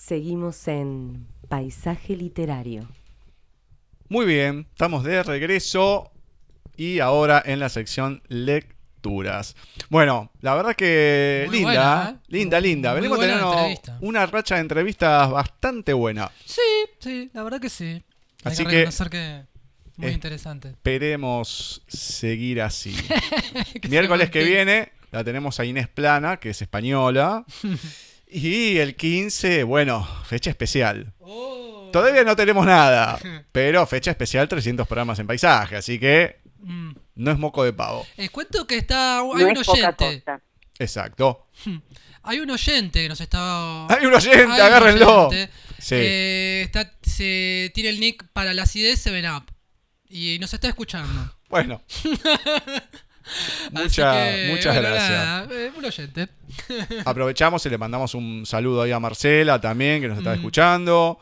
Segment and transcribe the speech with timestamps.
[0.00, 2.86] Seguimos en Paisaje Literario.
[4.10, 6.12] Muy bien, estamos de regreso
[6.76, 9.56] y ahora en la sección lecturas.
[9.88, 12.26] Bueno, la verdad que Muy linda, buena, ¿eh?
[12.28, 12.90] linda, linda.
[12.92, 13.56] Muy Venimos teniendo
[14.02, 16.30] una racha de entrevistas bastante buena.
[16.44, 16.60] Sí,
[16.98, 17.84] sí, la verdad que sí.
[18.44, 19.44] Hay Así que reconocer que
[19.96, 20.68] muy Eh, interesante.
[20.68, 22.94] Esperemos seguir así.
[23.80, 27.46] Que Miércoles que viene la tenemos a Inés Plana, que es española.
[28.28, 31.12] Y el 15, bueno, fecha especial.
[31.20, 31.88] Oh.
[31.92, 33.18] Todavía no tenemos nada,
[33.52, 36.92] pero fecha especial 300 programas en paisaje, así que Mm.
[37.16, 38.04] no es moco de pavo.
[38.16, 39.18] Les cuento que está.
[39.20, 40.24] Hay No un es oyente.
[40.80, 41.46] Exacto.
[42.24, 43.86] Hay un oyente que nos está.
[43.88, 45.28] Hay un oyente, Hay un agárrenlo.
[45.28, 45.52] oyente.
[45.78, 45.94] Sí.
[45.96, 49.44] Eh, está, se tiene el nick para la acidez 7up.
[50.08, 51.32] Y nos está escuchando.
[51.48, 51.80] Bueno,
[53.72, 55.10] Mucha- que, muchas bueno, gracias.
[55.10, 56.28] nada, eh, un oyente.
[57.04, 60.36] aprovechamos y le mandamos un saludo ahí a Marcela también, que nos está Mm.
[60.36, 61.18] escuchando,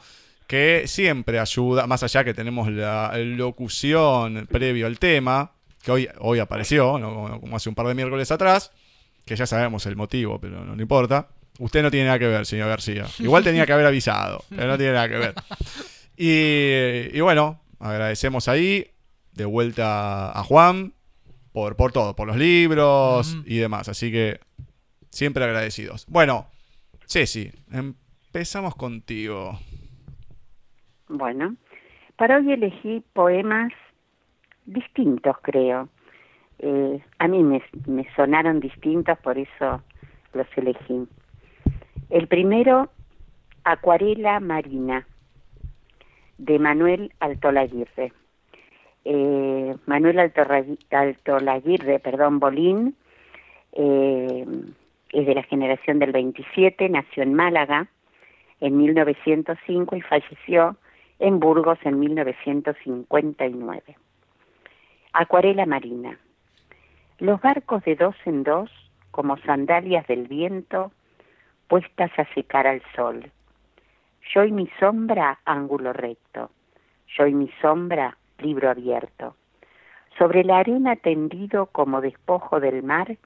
[0.46, 5.52] que siempre ayuda, más allá que tenemos la locución previo al tema,
[5.82, 7.14] que hoy, hoy apareció, ¿no?
[7.14, 8.70] como, como hace un par de miércoles atrás,
[9.24, 11.28] que ya sabemos el motivo, pero no, no importa.
[11.58, 13.06] Usted no tiene nada que ver, señor García.
[13.20, 15.34] Igual tenía que haber avisado, pero no tiene nada que ver.
[16.16, 18.90] Y, y bueno, agradecemos ahí,
[19.32, 20.92] de vuelta a Juan,
[21.54, 23.42] por, por todo, por los libros Mm.
[23.46, 23.88] y demás.
[23.88, 24.40] Así que
[25.08, 26.04] siempre agradecidos.
[26.08, 26.48] Bueno,
[27.06, 29.58] Ceci, empezamos contigo.
[31.08, 31.54] Bueno,
[32.16, 33.72] para hoy elegí poemas
[34.66, 35.88] distintos, creo.
[36.58, 39.82] Eh, a mí me, me sonaron distintos, por eso
[40.32, 41.06] los elegí.
[42.10, 42.90] El primero,
[43.62, 45.06] Acuarela Marina,
[46.38, 48.12] de Manuel Altolaguirre.
[49.04, 52.96] Eh, Manuel Altolaguirre, perdón, Bolín,
[53.72, 54.46] eh,
[55.10, 57.88] es de la generación del 27, nació en Málaga
[58.60, 60.76] en 1905 y falleció
[61.18, 63.96] en Burgos en 1959.
[65.12, 66.18] Acuarela marina.
[67.18, 68.70] Los barcos de dos en dos,
[69.10, 70.90] como sandalias del viento,
[71.68, 73.30] puestas a secar al sol.
[74.32, 76.50] Yo y mi sombra, ángulo recto.
[77.16, 79.36] Yo y mi sombra, libro abierto.
[80.18, 83.16] Sobre la arena tendido como despojo del mar,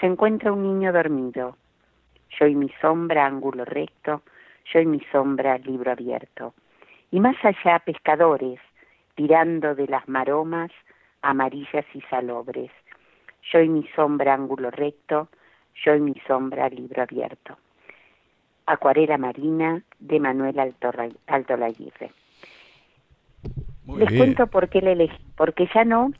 [0.00, 1.56] se encuentra un niño dormido.
[2.38, 4.22] Yo y mi sombra, ángulo recto.
[4.72, 6.54] Yo y mi sombra, libro abierto.
[7.10, 8.60] Y más allá, pescadores,
[9.14, 10.70] tirando de las maromas
[11.22, 12.70] amarillas y salobres.
[13.52, 15.28] Yo y mi sombra, ángulo recto.
[15.84, 17.56] Yo y mi sombra, libro abierto.
[18.66, 22.10] Acuarela Marina de Manuel Altorra- Altolaguirre.
[23.86, 24.18] Muy Les bien.
[24.18, 26.12] cuento por qué le elegí, porque ya no,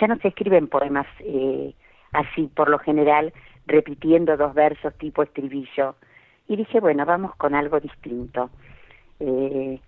[0.00, 1.74] ya no se escriben poemas eh,
[2.12, 3.32] así, por lo general,
[3.66, 5.96] repitiendo dos versos tipo estribillo.
[6.48, 8.50] Y dije, bueno, vamos con algo distinto.
[9.20, 9.80] Eh,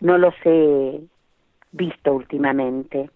[0.00, 1.00] no los he
[1.72, 3.10] visto últimamente,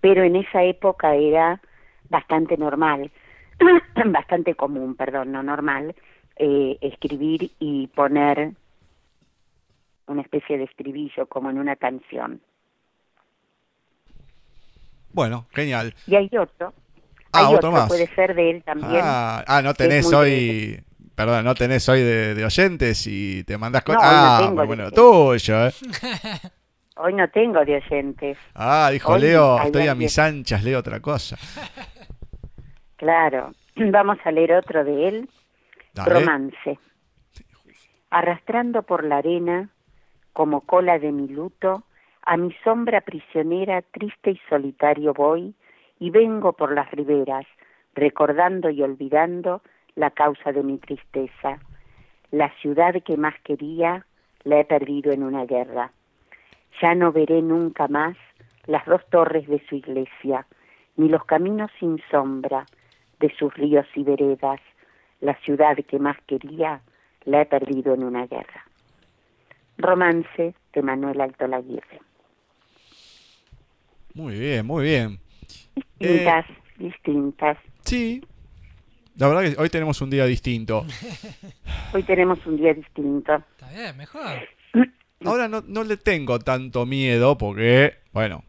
[0.00, 1.60] pero en esa época era
[2.08, 3.10] bastante normal,
[4.06, 5.94] bastante común, perdón, no normal,
[6.36, 8.52] eh, escribir y poner
[10.06, 12.40] una especie de estribillo como en una canción.
[15.12, 15.94] Bueno, genial.
[16.06, 16.74] Y hay otro,
[17.32, 17.88] Ah, hay otro otro, más.
[17.88, 19.00] puede ser de él también.
[19.02, 20.82] Ah, ah, no tenés hoy.
[21.14, 24.66] Perdón, no tenés hoy de, de oyentes y te mandás No, hoy no ah, tengo
[24.66, 25.72] bueno, tuyo, ¿eh?
[26.98, 31.00] Hoy no tengo de oyentes, Ah, dijo Hoy Leo, estoy a mis anchas, leo otra
[31.00, 31.36] cosa.
[32.96, 33.52] claro.
[33.76, 35.28] Vamos a leer otro de él,
[35.92, 36.10] Dale.
[36.20, 36.78] Romance.
[38.08, 39.68] Arrastrando por la arena,
[40.36, 41.84] como cola de mi luto,
[42.20, 45.54] a mi sombra prisionera, triste y solitario voy,
[45.98, 47.46] y vengo por las riberas,
[47.94, 49.62] recordando y olvidando
[49.94, 51.58] la causa de mi tristeza.
[52.32, 54.04] La ciudad que más quería,
[54.44, 55.90] la he perdido en una guerra.
[56.82, 58.18] Ya no veré nunca más
[58.66, 60.46] las dos torres de su iglesia,
[60.98, 62.66] ni los caminos sin sombra
[63.20, 64.60] de sus ríos y veredas.
[65.22, 66.82] La ciudad que más quería,
[67.24, 68.65] la he perdido en una guerra.
[69.78, 72.00] Romance de Manuel Alto Laguirre.
[74.14, 75.20] Muy bien, muy bien.
[75.98, 76.46] Distintas,
[76.78, 77.58] distintas.
[77.84, 78.22] Sí.
[79.16, 80.86] La verdad que hoy tenemos un día distinto.
[81.92, 83.34] Hoy tenemos un día distinto.
[83.52, 84.48] Está bien, mejor.
[85.24, 88.44] Ahora no, no le tengo tanto miedo porque, bueno,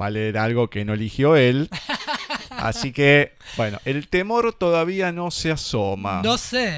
[0.00, 1.68] va a leer algo que no eligió él.
[2.50, 6.22] Así que, bueno, el temor todavía no se asoma.
[6.24, 6.68] No sé,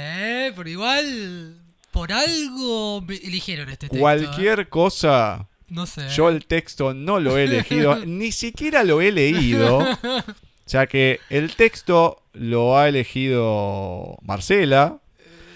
[0.48, 0.52] ¿eh?
[0.54, 1.59] Pero igual.
[1.90, 3.96] Por algo eligieron este texto.
[3.96, 4.00] ¿eh?
[4.00, 6.08] Cualquier cosa, No sé.
[6.10, 9.84] yo el texto no lo he elegido, ni siquiera lo he leído,
[10.66, 14.98] ya que el texto lo ha elegido Marcela.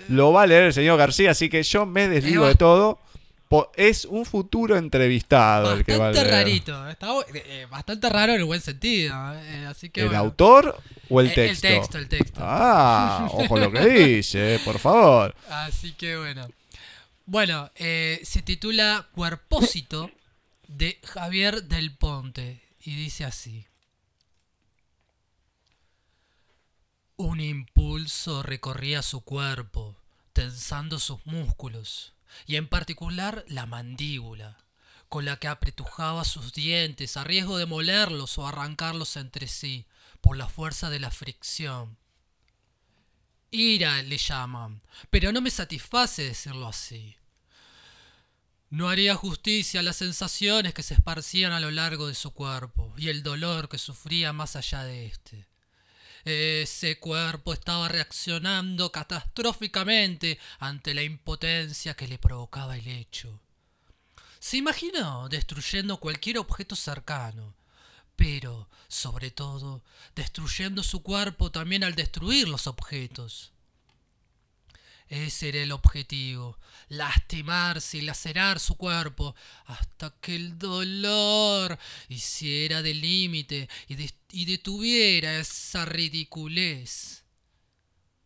[0.09, 2.99] lo va a leer el señor García, así que yo me desligo Eh, de todo.
[3.77, 6.45] Es un futuro entrevistado el que va a Bastante leer.
[6.45, 6.89] rarito.
[6.89, 9.15] Está eh, eh, bastante raro en el buen sentido.
[9.35, 10.21] eh, así que ¿El bueno.
[10.23, 10.77] autor
[11.09, 11.67] o el Eh, texto?
[11.69, 12.41] El texto, el texto.
[12.45, 15.35] Ah, ojo lo que dice, por favor.
[15.49, 16.49] Así que bueno.
[17.27, 20.11] Bueno, eh, se titula Cuerpósito
[20.69, 23.67] de Javier del Ponte y dice así.
[27.17, 29.97] Un impulso recorría su cuerpo,
[30.33, 32.13] tensando sus músculos,
[32.47, 34.59] y en particular la mandíbula,
[35.09, 39.87] con la que apretujaba sus dientes a riesgo de molerlos o arrancarlos entre sí
[40.25, 41.99] por la fuerza de la fricción.
[43.51, 44.81] Ira le llaman,
[45.11, 47.15] pero no me satisface decirlo así.
[48.71, 52.95] No haría justicia a las sensaciones que se esparcían a lo largo de su cuerpo
[52.97, 55.47] y el dolor que sufría más allá de éste.
[56.25, 63.43] Ese cuerpo estaba reaccionando catastróficamente ante la impotencia que le provocaba el hecho.
[64.39, 67.55] Se imaginó destruyendo cualquier objeto cercano,
[68.17, 69.83] pero, sobre todo,
[70.15, 73.53] destruyendo su cuerpo también al destruir los objetos.
[75.09, 76.59] Ese era el objetivo,
[76.89, 79.35] lastimarse y lacerar su cuerpo
[79.67, 81.79] hasta que el dolor
[82.09, 83.97] hiciera de límite y,
[84.33, 87.24] y detuviera esa ridiculez.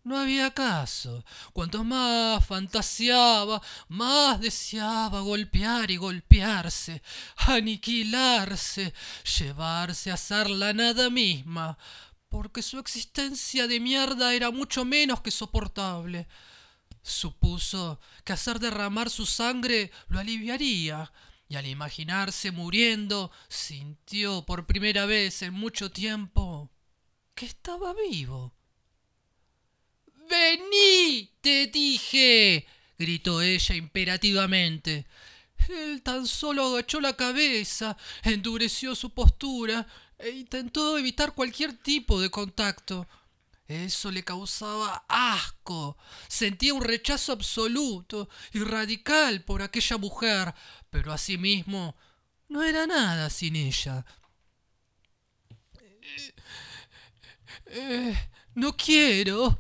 [0.09, 1.23] No había caso.
[1.53, 7.03] Cuanto más fantaseaba, más deseaba golpear y golpearse,
[7.37, 8.95] aniquilarse,
[9.39, 11.77] llevarse a ser la nada misma,
[12.31, 16.27] porque su existencia de mierda era mucho menos que soportable.
[17.03, 21.13] Supuso que hacer derramar su sangre lo aliviaría,
[21.51, 26.71] y al imaginarse muriendo, sintió por primera vez en mucho tiempo
[27.35, 28.58] que estaba vivo.
[30.29, 32.67] Vení, te dije,
[32.99, 35.07] gritó ella imperativamente.
[35.69, 39.87] Él tan solo agachó la cabeza, endureció su postura
[40.19, 43.07] e intentó evitar cualquier tipo de contacto.
[43.67, 45.99] Eso le causaba asco.
[46.27, 50.55] Sentía un rechazo absoluto y radical por aquella mujer,
[50.91, 51.95] pero asimismo
[52.49, 54.07] no era nada sin ella.
[57.67, 58.17] Eh,
[58.55, 59.59] no quiero.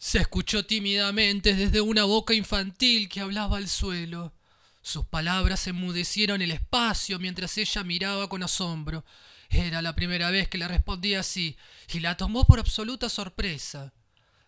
[0.00, 4.32] Se escuchó tímidamente desde una boca infantil que hablaba al suelo.
[4.80, 9.04] Sus palabras enmudecieron el espacio mientras ella miraba con asombro.
[9.50, 11.58] Era la primera vez que le respondía así,
[11.92, 13.92] y la tomó por absoluta sorpresa.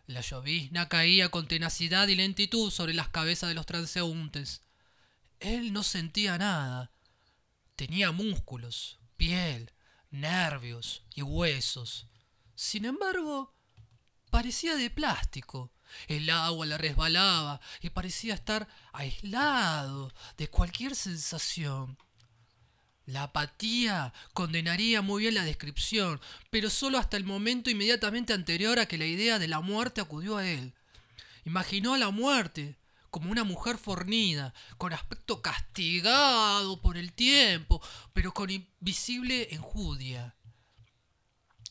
[0.06, 4.62] La llovizna caía con tenacidad y lentitud sobre las cabezas de los transeúntes.
[5.38, 6.92] Él no sentía nada.
[7.76, 9.70] Tenía músculos, piel,
[10.10, 12.06] nervios y huesos.
[12.54, 13.54] Sin embargo,
[14.32, 15.70] parecía de plástico.
[16.08, 21.98] El agua le resbalaba y parecía estar aislado de cualquier sensación.
[23.04, 26.18] La apatía condenaría muy bien la descripción,
[26.50, 30.38] pero solo hasta el momento inmediatamente anterior a que la idea de la muerte acudió
[30.38, 30.72] a él.
[31.44, 32.78] Imaginó a la muerte
[33.10, 37.82] como una mujer fornida, con aspecto castigado por el tiempo,
[38.14, 40.34] pero con invisible enjudia.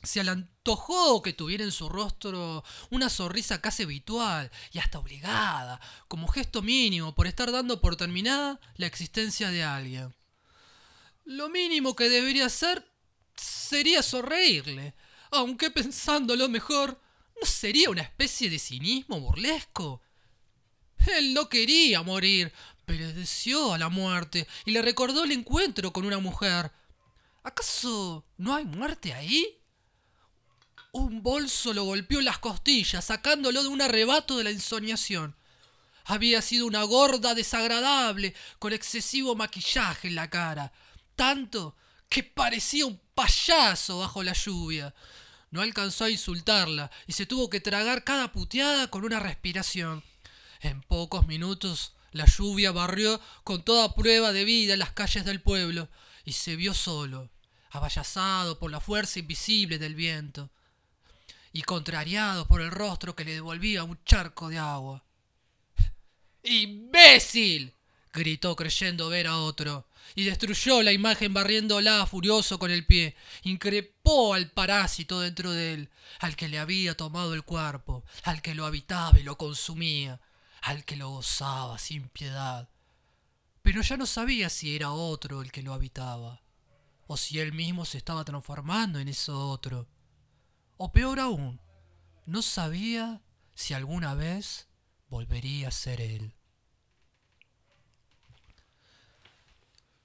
[0.04, 5.80] Se le antojó que tuviera en su rostro una sonrisa casi habitual y hasta obligada,
[6.08, 10.16] como gesto mínimo por estar dando por terminada la existencia de alguien.
[11.26, 12.92] Lo mínimo que debería hacer
[13.36, 14.96] sería sonreírle,
[15.30, 17.00] aunque pensándolo mejor,
[17.40, 20.02] ¿no sería una especie de cinismo burlesco?
[21.16, 22.52] Él no quería morir,
[22.86, 26.72] pero deseó a la muerte y le recordó el encuentro con una mujer.
[27.44, 29.61] ¿Acaso no hay muerte ahí?
[30.94, 35.38] Un bolso lo golpeó en las costillas, sacándolo de un arrebato de la ensoñación.
[36.04, 40.74] Había sido una gorda desagradable, con excesivo maquillaje en la cara,
[41.16, 41.78] tanto
[42.10, 44.94] que parecía un payaso bajo la lluvia.
[45.50, 50.04] No alcanzó a insultarla y se tuvo que tragar cada puteada con una respiración.
[50.60, 55.88] En pocos minutos la lluvia barrió con toda prueba de vida las calles del pueblo
[56.26, 57.30] y se vio solo,
[57.70, 60.50] abayazado por la fuerza invisible del viento
[61.54, 65.04] y contrariado por el rostro que le devolvía un charco de agua.
[66.44, 67.74] ¡Imbécil!
[68.14, 73.16] gritó creyendo ver a otro, y destruyó la imagen barriéndola furioso con el pie.
[73.44, 75.90] Increpó al parásito dentro de él,
[76.20, 80.20] al que le había tomado el cuerpo, al que lo habitaba y lo consumía,
[80.62, 82.70] al que lo gozaba sin piedad.
[83.62, 86.42] Pero ya no sabía si era otro el que lo habitaba,
[87.08, 89.88] o si él mismo se estaba transformando en eso otro.
[90.84, 91.60] O peor aún,
[92.26, 93.22] no sabía
[93.54, 94.68] si alguna vez
[95.10, 96.34] volvería a ser él.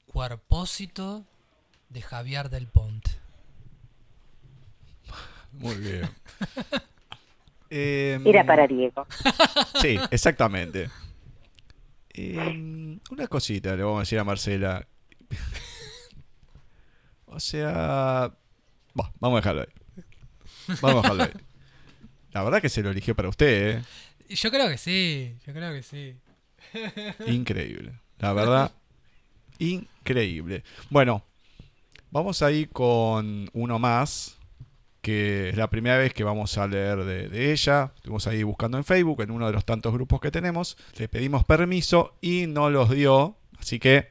[0.04, 1.24] Cuerpósito
[1.88, 3.10] de Javier del Ponte.
[5.52, 6.10] Muy bien.
[7.70, 9.06] Em, Era para Diego.
[9.80, 10.90] Sí, exactamente.
[12.10, 14.86] Em, una cosita le vamos a decir a Marcela.
[17.24, 18.30] o sea...
[18.92, 19.85] bah, vamos a dejarlo ahí.
[20.80, 21.40] Vamos a dejarlo.
[22.32, 23.82] La verdad que se lo eligió para usted, ¿eh?
[24.28, 26.16] Yo creo que sí, yo creo que sí.
[27.26, 27.92] Increíble.
[28.18, 28.72] La verdad,
[29.58, 30.64] increíble.
[30.90, 31.24] Bueno,
[32.10, 34.38] vamos a ir con uno más,
[35.00, 37.92] que es la primera vez que vamos a leer de, de ella.
[37.94, 40.76] Estuvimos ahí buscando en Facebook, en uno de los tantos grupos que tenemos.
[40.96, 43.36] Le pedimos permiso y no los dio.
[43.58, 44.08] Así que,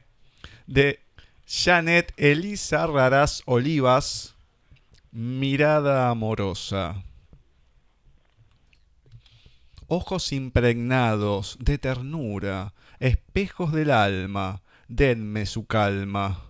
[0.66, 1.00] de
[1.46, 4.35] Janet Elisa Raraz Olivas,
[5.18, 7.02] Mirada Amorosa.
[9.88, 16.42] Ojos impregnados de ternura, espejos del alma, denme su calma.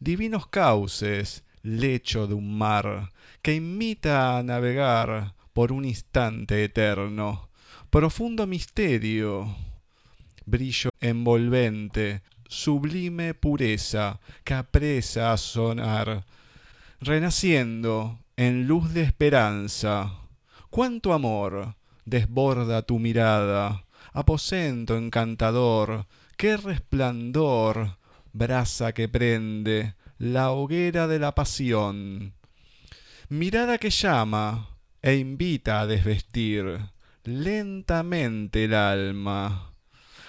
[0.00, 3.12] Divinos cauces, lecho de un mar,
[3.42, 7.48] que invita a navegar por un instante eterno.
[7.90, 9.54] Profundo misterio,
[10.46, 16.24] brillo envolvente, sublime pureza, que apresa a sonar,
[17.00, 20.12] renaciendo en luz de esperanza.
[20.68, 27.96] Cuánto amor desborda tu mirada, aposento encantador, qué resplandor,
[28.32, 32.34] brasa que prende, la hoguera de la pasión.
[33.28, 36.80] Mirada que llama e invita a desvestir
[37.24, 39.72] lentamente el alma,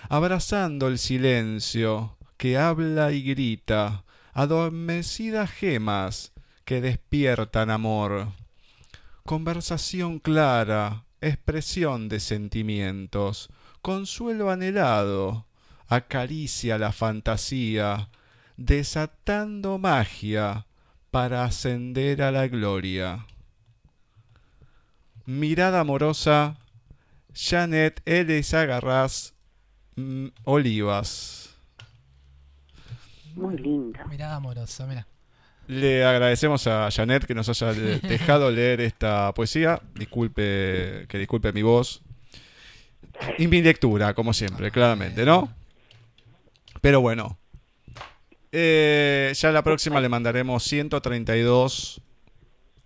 [0.08, 6.32] abrazando el silencio que habla y grita, adormecidas gemas
[6.72, 8.30] que despiertan amor.
[9.26, 13.50] Conversación clara, expresión de sentimientos,
[13.82, 15.48] consuelo anhelado,
[15.90, 18.08] acaricia la fantasía,
[18.56, 20.66] desatando magia
[21.12, 23.26] para ascender a la gloria.
[25.26, 26.56] Mirada amorosa,
[27.34, 29.34] Janet Elisa Garraz
[29.98, 31.54] mm, Olivas.
[33.36, 34.00] Muy lindo.
[34.08, 35.06] Mirada amorosa, mira.
[35.72, 39.82] Le agradecemos a Janet que nos haya de- dejado leer esta poesía.
[39.96, 42.02] Disculpe, que disculpe mi voz.
[43.38, 45.54] Y mi lectura, como siempre, claramente, ¿no?
[46.82, 47.38] Pero bueno.
[48.52, 52.02] Eh, ya la próxima le mandaremos 132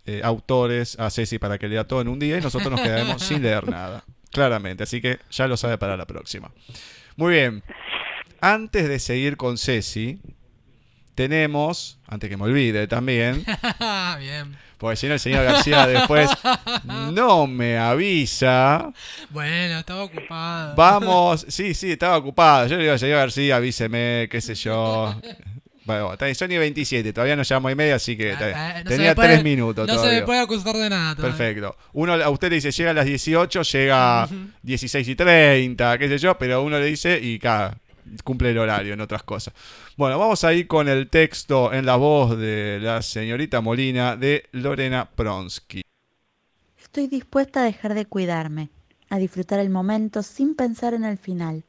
[0.06, 3.24] eh, autores a Ceci para que lea todo en un día y nosotros nos quedaremos
[3.24, 4.04] sin leer nada.
[4.32, 6.52] Claramente, así que ya lo sabe para la próxima.
[7.16, 7.64] Muy bien.
[8.42, 10.20] Antes de seguir con Ceci,
[11.16, 13.44] tenemos, antes que me olvide también,
[14.20, 14.56] Bien.
[14.78, 16.30] porque si no el señor García después
[17.12, 18.92] no me avisa.
[19.30, 20.76] Bueno, estaba ocupado.
[20.76, 22.68] Vamos, sí, sí, estaba ocupado.
[22.68, 25.20] Yo le digo al señor García, avíseme, qué sé yo.
[25.86, 28.34] Bueno, son y 27, todavía no llevamos y media, así que.
[28.34, 31.16] Ah, ah, no tenía puede- tres minutos No se me puede acusar de nada.
[31.16, 31.38] todavía.
[31.38, 31.78] Perfecto.
[31.94, 34.30] Uno a usted le dice llega a las 18, llega a
[34.64, 37.78] 16 y 30, qué sé yo, pero uno le dice y cada
[38.24, 39.54] cumple el horario en otras cosas.
[39.98, 44.46] Bueno, vamos a ir con el texto en la voz de la señorita Molina de
[44.52, 45.82] Lorena Pronsky.
[46.78, 48.70] Estoy dispuesta a dejar de cuidarme,
[49.10, 51.64] a disfrutar el momento sin pensar en el final,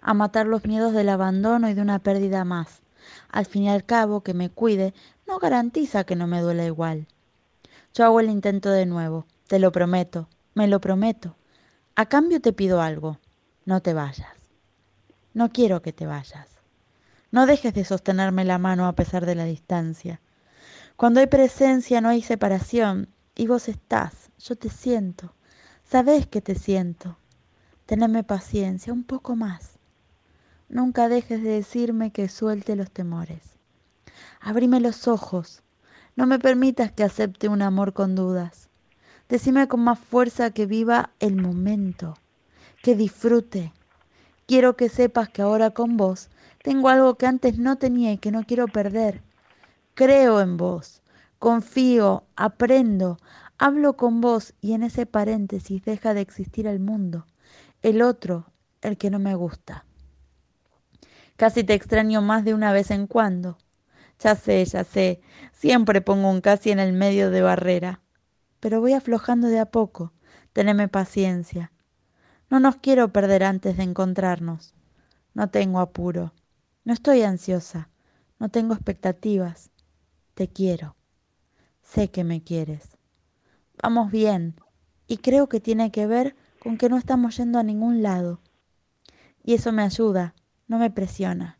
[0.00, 2.80] a matar los miedos del abandono y de una pérdida más.
[3.30, 4.94] Al fin y al cabo, que me cuide
[5.26, 7.06] no garantiza que no me duela igual.
[7.94, 11.36] Yo hago el intento de nuevo, te lo prometo, me lo prometo.
[11.94, 13.18] A cambio te pido algo,
[13.66, 14.43] no te vayas.
[15.34, 16.48] No quiero que te vayas.
[17.30, 20.20] No dejes de sostenerme la mano a pesar de la distancia.
[20.96, 25.34] Cuando hay presencia no hay separación, y vos estás, yo te siento,
[25.82, 27.18] sabés que te siento.
[27.86, 29.78] Teneme paciencia, un poco más.
[30.68, 33.42] Nunca dejes de decirme que suelte los temores.
[34.40, 35.62] Abrime los ojos,
[36.16, 38.68] no me permitas que acepte un amor con dudas.
[39.28, 42.14] Decime con más fuerza que viva el momento,
[42.82, 43.72] que disfrute.
[44.46, 46.28] Quiero que sepas que ahora con vos
[46.62, 49.22] tengo algo que antes no tenía y que no quiero perder.
[49.94, 51.02] Creo en vos,
[51.38, 53.18] confío, aprendo,
[53.58, 57.26] hablo con vos y en ese paréntesis deja de existir el mundo,
[57.82, 59.84] el otro, el que no me gusta.
[61.36, 63.58] Casi te extraño más de una vez en cuando.
[64.20, 65.20] Ya sé, ya sé,
[65.52, 68.00] siempre pongo un casi en el medio de barrera,
[68.60, 70.12] pero voy aflojando de a poco,
[70.52, 71.72] teneme paciencia.
[72.50, 74.74] No nos quiero perder antes de encontrarnos.
[75.32, 76.32] No tengo apuro,
[76.84, 77.88] no estoy ansiosa,
[78.38, 79.70] no tengo expectativas.
[80.34, 80.96] Te quiero.
[81.82, 82.96] Sé que me quieres.
[83.82, 84.56] Vamos bien,
[85.06, 88.40] y creo que tiene que ver con que no estamos yendo a ningún lado.
[89.42, 90.34] Y eso me ayuda,
[90.66, 91.58] no me presiona.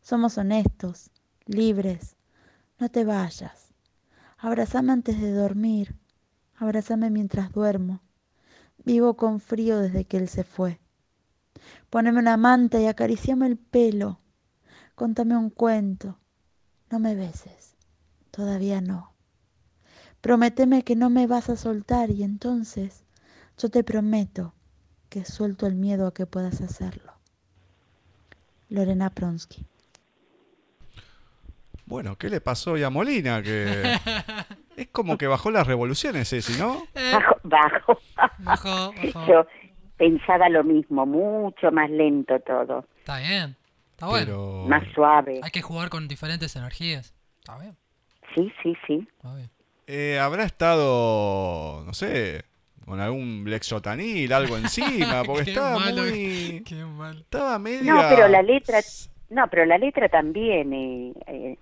[0.00, 1.10] Somos honestos,
[1.46, 2.16] libres.
[2.78, 3.72] No te vayas.
[4.38, 5.96] Abrazame antes de dormir.
[6.56, 8.00] Abrazame mientras duermo.
[8.84, 10.80] Vivo con frío desde que él se fue.
[11.90, 14.20] Poneme una manta y acariciame el pelo.
[14.94, 16.18] Contame un cuento.
[16.90, 17.74] No me beses.
[18.30, 19.14] Todavía no.
[20.20, 23.04] Prométeme que no me vas a soltar y entonces
[23.58, 24.54] yo te prometo
[25.08, 27.12] que suelto el miedo a que puedas hacerlo.
[28.68, 29.66] Lorena Pronsky.
[31.86, 33.42] Bueno, ¿qué le pasó hoy a Molina?
[33.42, 33.98] Que
[34.76, 36.82] es como que bajó las revoluciones, ese, ¿no?
[37.12, 37.98] Bajo, bajo.
[38.38, 39.26] Bajó, bajó.
[39.26, 39.46] Yo
[39.96, 43.56] pensaba lo mismo, mucho más lento todo, Está bien.
[43.92, 44.26] Está bueno.
[44.26, 45.40] Pero más suave.
[45.42, 47.14] Hay que jugar con diferentes energías.
[47.38, 47.76] Está bien.
[48.34, 49.08] Sí, sí, sí.
[49.16, 49.50] Está bien.
[49.86, 52.44] eh, habrá estado, no sé,
[52.84, 56.62] con algún lexotanil, algo encima, porque Qué estaba malo, muy...
[56.66, 57.20] Qué mal.
[57.20, 57.92] Estaba media...
[57.92, 58.80] No, pero la letra,
[59.30, 61.56] no, pero la letra también eh, eh,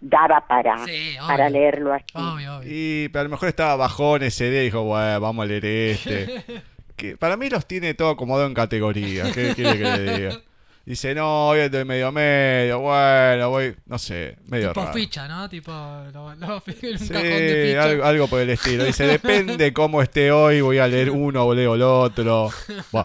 [0.00, 1.26] daba para, Sí, obvio.
[1.26, 2.04] para leerlo así.
[2.14, 2.68] Obvio, obvio.
[2.70, 5.64] Y pero a lo mejor estaba bajón ese día y dijo, bueno, vamos a leer
[5.66, 6.44] este.
[6.96, 9.32] que para mí los tiene todo acomodado en categorías.
[9.32, 10.40] ¿Qué quiere que le diga?
[10.86, 14.92] Dice, no, hoy estoy medio medio, bueno, voy, no sé, medio tipo raro.
[14.94, 15.48] ficha, ¿no?
[15.48, 17.82] Tipo, lo, lo- en un Sí, cajón de ficha.
[17.82, 18.84] algo, algo por el estilo.
[18.84, 22.50] Dice, depende cómo esté hoy, voy a leer uno o leo el otro.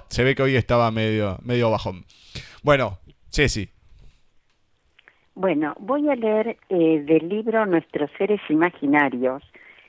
[0.10, 2.06] Se ve que hoy estaba medio, medio bajón.
[2.62, 3.00] Bueno,
[3.32, 3.72] Ceci,
[5.42, 9.42] Bueno, voy a leer eh, del libro Nuestros seres imaginarios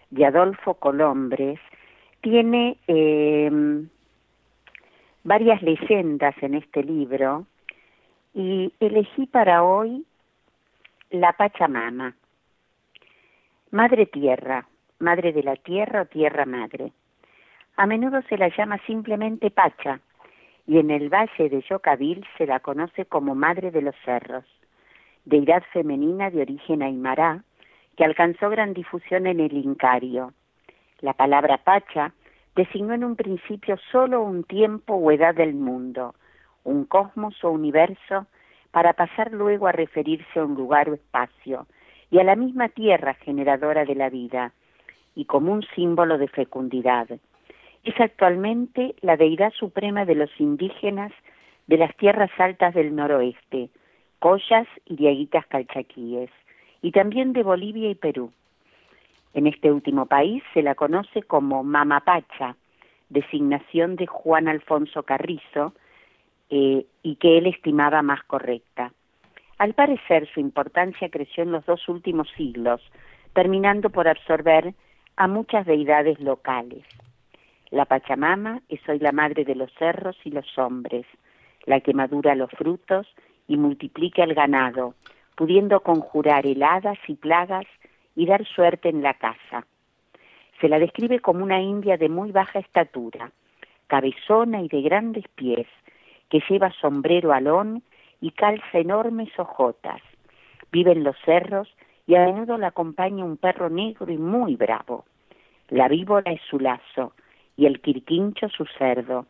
[0.08, 1.60] de Adolfo Colombres.
[2.22, 3.50] Tiene eh,
[5.24, 7.44] varias leyendas en este libro
[8.32, 10.06] y elegí para hoy
[11.10, 12.16] la Pachamama.
[13.72, 14.66] Madre Tierra,
[15.00, 16.92] Madre de la Tierra o Tierra Madre.
[17.76, 20.00] A menudo se la llama simplemente Pacha
[20.66, 24.46] y en el valle de Yocavil se la conoce como Madre de los Cerros
[25.24, 27.44] deidad femenina de origen aymará,
[27.96, 30.32] que alcanzó gran difusión en el Incario.
[31.00, 32.12] La palabra Pacha
[32.56, 36.14] designó en un principio solo un tiempo o edad del mundo,
[36.64, 38.26] un cosmos o universo,
[38.70, 41.66] para pasar luego a referirse a un lugar o espacio,
[42.10, 44.52] y a la misma tierra generadora de la vida,
[45.14, 47.08] y como un símbolo de fecundidad.
[47.84, 51.12] Es actualmente la deidad suprema de los indígenas
[51.66, 53.70] de las tierras altas del noroeste,
[54.22, 56.30] Collas y Diaguitas Calchaquíes,
[56.80, 58.30] y también de Bolivia y Perú.
[59.34, 62.54] En este último país se la conoce como Mamapacha,
[63.08, 65.74] designación de Juan Alfonso Carrizo,
[66.50, 68.92] eh, y que él estimaba más correcta.
[69.58, 72.80] Al parecer su importancia creció en los dos últimos siglos,
[73.32, 74.72] terminando por absorber
[75.16, 76.84] a muchas deidades locales.
[77.72, 81.06] La Pachamama es hoy la madre de los cerros y los hombres,
[81.66, 83.08] la que madura los frutos
[83.52, 84.94] y multiplica el ganado,
[85.36, 87.66] pudiendo conjurar heladas y plagas
[88.16, 89.66] y dar suerte en la casa.
[90.58, 93.30] Se la describe como una india de muy baja estatura,
[93.88, 95.66] cabezona y de grandes pies,
[96.30, 97.82] que lleva sombrero alón
[98.22, 100.00] y calza enormes hojotas.
[100.70, 101.68] Vive en los cerros
[102.06, 105.04] y a menudo la acompaña un perro negro y muy bravo.
[105.68, 107.12] La víbora es su lazo
[107.58, 109.26] y el quirquincho su cerdo.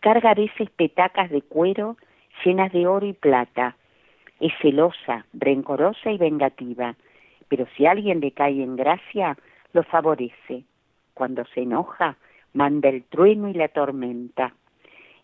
[0.00, 1.96] Carga a veces petacas de cuero
[2.44, 3.76] llenas de oro y plata.
[4.40, 6.96] Es celosa, rencorosa y vengativa,
[7.48, 9.36] pero si alguien le cae en gracia,
[9.72, 10.64] lo favorece.
[11.14, 12.16] Cuando se enoja,
[12.52, 14.54] manda el trueno y la tormenta.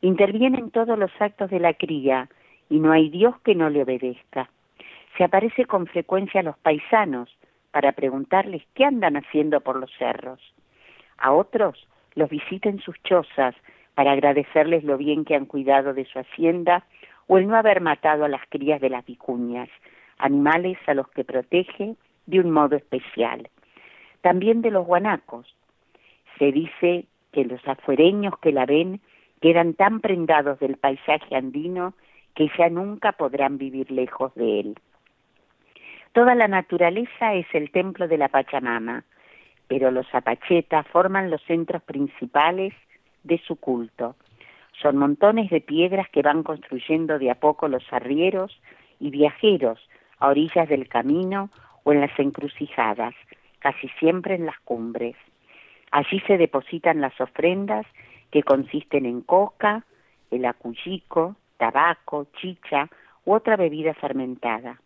[0.00, 2.28] Interviene en todos los actos de la cría
[2.70, 4.48] y no hay Dios que no le obedezca.
[5.16, 7.36] Se aparece con frecuencia a los paisanos
[7.72, 10.40] para preguntarles qué andan haciendo por los cerros.
[11.18, 13.54] A otros los visita en sus chozas
[13.94, 16.84] para agradecerles lo bien que han cuidado de su hacienda
[17.28, 19.68] o el no haber matado a las crías de las vicuñas,
[20.18, 21.94] animales a los que protege
[22.26, 23.48] de un modo especial.
[24.20, 25.54] También de los guanacos.
[26.38, 29.00] Se dice que los afuereños que la ven
[29.40, 31.94] quedan tan prendados del paisaje andino
[32.34, 34.74] que ya nunca podrán vivir lejos de él.
[36.12, 39.04] Toda la naturaleza es el templo de la Pachamama,
[39.68, 42.72] pero los apachetas forman los centros principales
[43.22, 44.16] de su culto.
[44.80, 48.60] Son montones de piedras que van construyendo de a poco los arrieros
[49.00, 49.78] y viajeros
[50.18, 51.50] a orillas del camino
[51.84, 53.14] o en las encrucijadas,
[53.58, 55.16] casi siempre en las cumbres.
[55.90, 57.86] Allí se depositan las ofrendas
[58.30, 59.84] que consisten en coca,
[60.30, 62.88] el acuyico, tabaco, chicha
[63.24, 64.80] u otra bebida fermentada.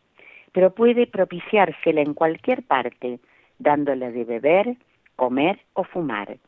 [0.53, 3.21] Pero puede propiciársela en cualquier parte,
[3.59, 4.77] dándole de beber,
[5.17, 6.39] comer o fumar.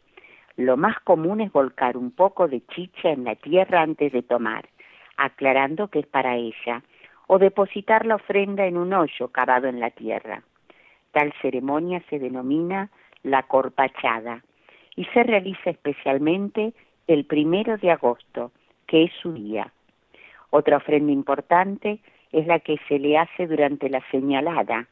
[0.56, 4.68] Lo más común es volcar un poco de chicha en la tierra antes de tomar,
[5.16, 6.82] aclarando que es para ella,
[7.26, 10.42] o depositar la ofrenda en un hoyo cavado en la tierra.
[11.10, 12.90] Tal ceremonia se denomina
[13.22, 14.44] la corpachada
[14.94, 16.72] y se realiza especialmente
[17.08, 18.52] el primero de agosto,
[18.86, 19.72] que es su día.
[20.50, 21.98] Otra ofrenda importante
[22.30, 24.86] es la que se le hace durante la señalada.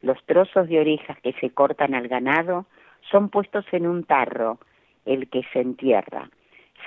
[0.00, 2.66] Los trozos de orejas que se cortan al ganado
[3.10, 4.58] son puestos en un tarro,
[5.04, 6.30] el que se entierra.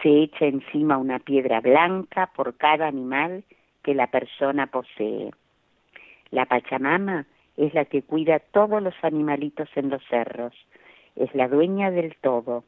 [0.02, 3.44] Se echa encima una piedra blanca por cada animal
[3.84, 5.32] que la persona posee.
[6.32, 7.26] La Pachamama
[7.56, 10.54] es la que cuida todos los animalitos en los cerros,
[11.16, 12.64] es la dueña del todo.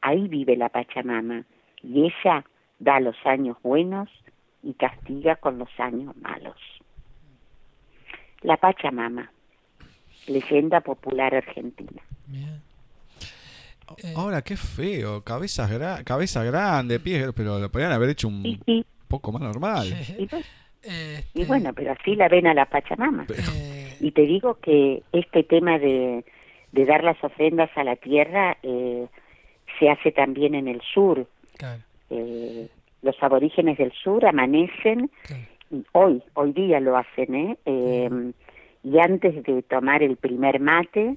[0.00, 1.44] Ahí vive la Pachamama
[1.82, 2.44] y ella
[2.78, 4.10] da los años buenos
[4.62, 6.56] y castiga con los años malos.
[8.42, 9.30] La Pachamama,
[10.26, 12.02] leyenda popular argentina.
[14.02, 15.22] Eh, Ahora, qué feo.
[15.22, 19.42] Cabezas gra- cabeza grande, pies, pero lo podrían haber hecho un Sí, sí, poco más
[19.42, 19.86] normal.
[20.18, 20.46] y, pues-
[20.82, 23.26] este, y bueno, pero así la ven a la Pachamama.
[23.36, 26.24] eh, Y te digo que este tema de,
[26.72, 29.06] de dar las ofrendas a la tierra eh,
[29.78, 31.26] se hace también en el sur.
[31.56, 32.68] claro, Eh,
[33.02, 35.42] los aborígenes del sur amanecen, claro.
[35.70, 37.56] y hoy, hoy día lo hacen, ¿eh?
[37.66, 38.32] Eh,
[38.84, 41.16] y antes de tomar el primer mate,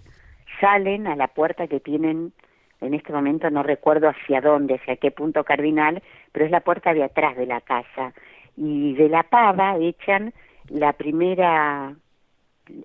[0.60, 2.34] salen a la puerta que tienen,
[2.82, 6.94] en este momento no recuerdo hacia dónde, hacia qué punto cardinal, pero es la puerta
[6.94, 8.14] de atrás de la casa.
[8.58, 10.34] Y de la pava echan
[10.68, 11.96] la primera,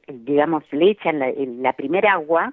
[0.07, 2.53] digamos, le echan la, la primera agua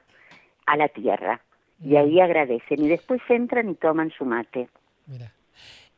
[0.65, 1.41] a la tierra.
[1.83, 2.83] Y ahí agradecen.
[2.83, 4.69] Y después entran y toman su mate.
[5.05, 5.31] Mira.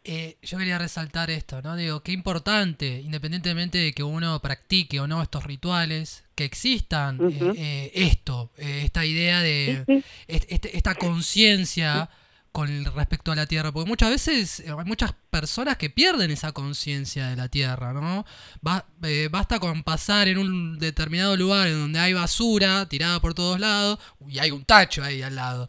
[0.07, 1.75] Eh, yo quería resaltar esto, ¿no?
[1.75, 7.53] Digo, qué importante, independientemente de que uno practique o no estos rituales, que existan eh,
[7.57, 9.83] eh, esto, eh, esta idea de
[10.27, 12.09] este- esta conciencia
[12.51, 17.27] con respecto a la tierra, porque muchas veces hay muchas personas que pierden esa conciencia
[17.27, 18.25] de la tierra, ¿no?
[18.61, 23.33] Ba- eh, basta con pasar en un determinado lugar en donde hay basura tirada por
[23.33, 25.67] todos lados y hay un tacho ahí al lado.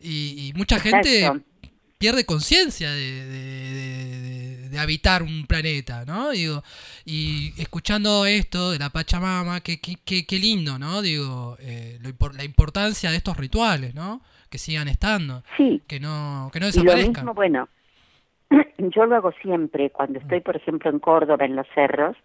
[0.00, 1.20] Y, y mucha gente.
[2.04, 6.32] Pierde conciencia de, de- de- de- de habitar un planeta, ¿no?
[6.32, 6.62] Digo,
[7.06, 11.00] y escuchando esto de la Pachamama, qué, qué, qué- qué lindo, ¿no?
[11.00, 14.20] Digo, eh, lo la importancia de estos rituales, ¿no?
[14.50, 17.24] Que sigan estando, Sí, que no, que no Y lo desaparezcan.
[17.24, 17.68] mismo, bueno,
[18.94, 22.16] yo lo hago siempre cuando estoy, por ejemplo, en Córdoba, en los cerros,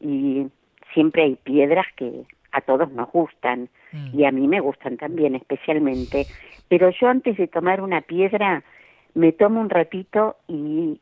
[0.00, 0.46] y
[0.92, 4.18] siempre hay piedras que a todos nos gustan, Mm.
[4.20, 6.26] y a mí me gustan también especialmente,
[6.68, 8.64] pero yo antes de tomar una piedra
[9.14, 11.00] me tomo un ratito y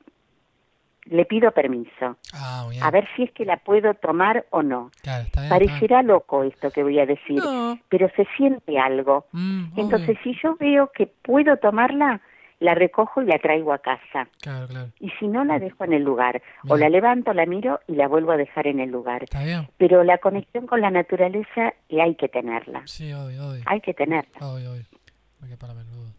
[1.07, 2.83] le pido permiso, Ah, bien.
[2.83, 4.91] a ver si es que la puedo tomar o no.
[5.03, 5.69] Claro, está bien, está bien.
[5.71, 7.79] Parecerá loco esto que voy a decir, No.
[7.89, 9.25] pero se siente algo.
[9.33, 9.85] Mm, obvio.
[9.85, 12.21] Entonces, si yo veo que puedo tomarla,
[12.61, 14.29] la recojo y la traigo a casa.
[14.43, 14.89] Claro, claro.
[15.01, 16.43] Y si no, la dejo en el lugar.
[16.69, 19.23] O la levanto, la miro y la vuelvo a dejar en el lugar.
[19.23, 19.69] Está bien.
[19.79, 22.83] Pero la conexión con la naturaleza eh, hay que tenerla.
[22.87, 23.63] Sí, obvio, obvio.
[23.65, 24.39] Hay que tenerla.
[24.41, 24.83] Obvio, obvio.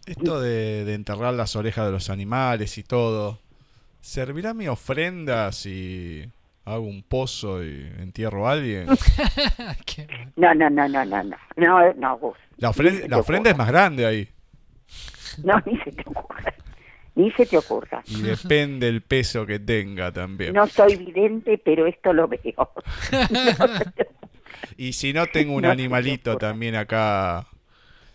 [0.06, 3.40] Esto de, de enterrar las orejas de los animales y todo.
[4.02, 6.30] ¿Servirá mi ofrenda si
[6.66, 8.88] hago un pozo y entierro a alguien?
[10.36, 11.38] No, no, no, no, no, no.
[11.58, 12.38] No, no, Gus.
[12.58, 14.30] La, Ni ofren- se te la ofrenda es más grande ahí.
[15.44, 16.54] No, ni se te ocurra.
[17.16, 18.02] Ni se te ocurra.
[18.08, 20.54] Y depende el peso que tenga también.
[20.54, 22.40] No soy vidente, pero esto lo veo.
[24.78, 27.48] Y si no, tengo un No se te animalito también acá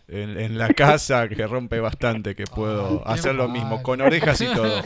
[0.09, 3.59] en, en la casa que rompe bastante, que puedo qué hacer lo mal.
[3.59, 4.83] mismo, con orejas y todo.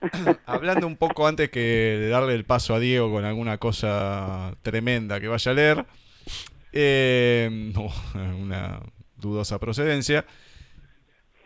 [0.46, 5.20] Hablando un poco antes que de darle el paso a Diego con alguna cosa tremenda
[5.20, 5.86] que vaya a leer,
[6.72, 7.88] eh, no,
[8.38, 8.80] una
[9.16, 10.24] dudosa procedencia.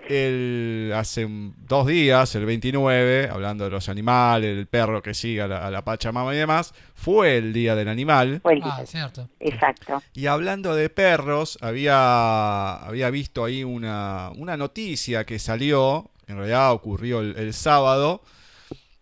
[0.08, 5.46] El, hace dos días, el 29, hablando de los animales, el perro que sigue a
[5.48, 8.40] la, a la Pachamama y demás, fue el Día del Animal.
[8.42, 8.86] Fue el Ah, día.
[8.86, 9.28] cierto.
[9.40, 10.02] Exacto.
[10.14, 16.72] Y hablando de perros, había, había visto ahí una, una noticia que salió, en realidad
[16.72, 18.22] ocurrió el, el sábado,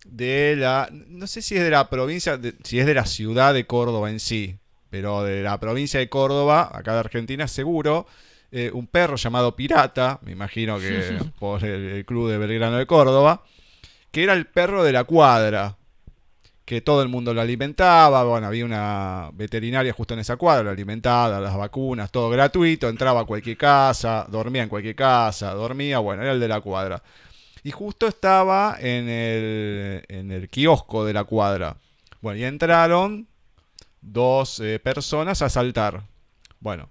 [0.06, 3.54] de la, no sé si es de la provincia, de- si es de la ciudad
[3.54, 4.56] de Córdoba en sí,
[4.90, 8.06] pero de la provincia de Córdoba, acá de Argentina seguro,
[8.52, 12.86] eh, un perro llamado Pirata, me imagino que por el, el club de Belgrano de
[12.86, 13.44] Córdoba,
[14.10, 15.76] que era el perro de la cuadra
[16.70, 20.70] que todo el mundo lo alimentaba, bueno, había una veterinaria justo en esa cuadra, lo
[20.70, 26.22] alimentaba, las vacunas, todo gratuito, entraba a cualquier casa, dormía en cualquier casa, dormía, bueno,
[26.22, 27.02] era el de la cuadra.
[27.64, 31.76] Y justo estaba en el, en el kiosco de la cuadra.
[32.20, 33.26] Bueno, y entraron
[34.00, 36.04] dos eh, personas a asaltar.
[36.60, 36.88] Bueno,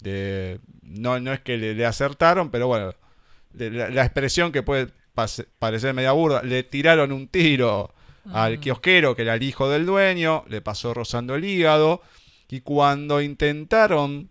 [0.00, 2.94] de- no, no es que le, le acertaron, pero bueno,
[3.52, 7.92] de la, la expresión que puede pase- parecer media burda, le tiraron un tiro
[8.32, 12.02] al kiosquero, que era el hijo del dueño, le pasó rozando el hígado,
[12.48, 14.30] y cuando intentaron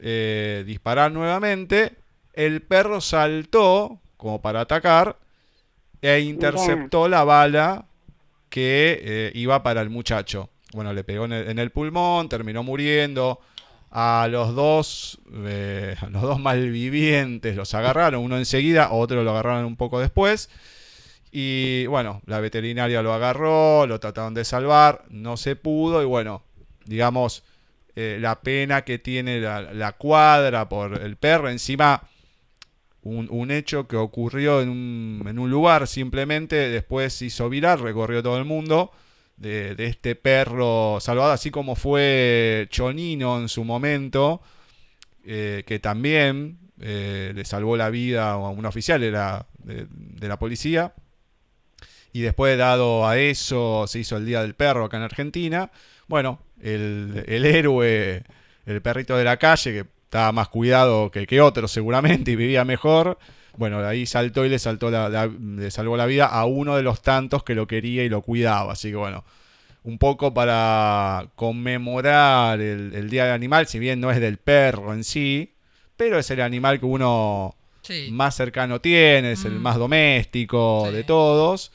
[0.00, 1.96] eh, disparar nuevamente,
[2.32, 5.18] el perro saltó como para atacar
[6.00, 7.84] e interceptó la bala
[8.48, 10.48] que eh, iba para el muchacho.
[10.72, 13.40] Bueno, le pegó en el, en el pulmón, terminó muriendo.
[13.94, 19.76] A los dos, eh, los dos malvivientes los agarraron, uno enseguida, otro lo agarraron un
[19.76, 20.48] poco después.
[21.30, 26.02] Y bueno, la veterinaria lo agarró, lo trataron de salvar, no se pudo.
[26.02, 26.42] Y bueno,
[26.86, 27.44] digamos,
[27.94, 31.50] eh, la pena que tiene la, cuadra por el perro.
[31.50, 32.08] Encima,
[33.02, 38.22] un, un hecho que ocurrió en un, en un lugar simplemente, después hizo viral, recorrió
[38.22, 38.92] todo el mundo,
[39.42, 44.40] de, este perro salvado, así como fue Chonino en su momento,
[45.24, 49.10] eh, que también eh, le salvó la vida a un oficial de,
[49.64, 50.94] de la policía.
[52.12, 55.70] Y después, dado a eso, se hizo el Día del Perro acá en Argentina.
[56.08, 58.22] Bueno, el, el héroe,
[58.66, 62.64] el perrito de la calle, que estaba más cuidado que, que otros seguramente y vivía
[62.64, 63.18] mejor.
[63.56, 66.76] Bueno, de ahí saltó y le, saltó la, la- le salvó la vida a uno
[66.76, 68.72] de los tantos que lo quería y lo cuidaba.
[68.72, 69.24] Así que bueno,
[69.84, 74.92] un poco para conmemorar el, el Día del Animal, si bien no es del perro
[74.92, 75.52] en sí,
[75.96, 78.08] pero es el animal que uno Sí.
[78.12, 79.62] más cercano tiene, es el Mm.
[79.62, 80.94] más doméstico Sí.
[80.94, 81.72] de todos.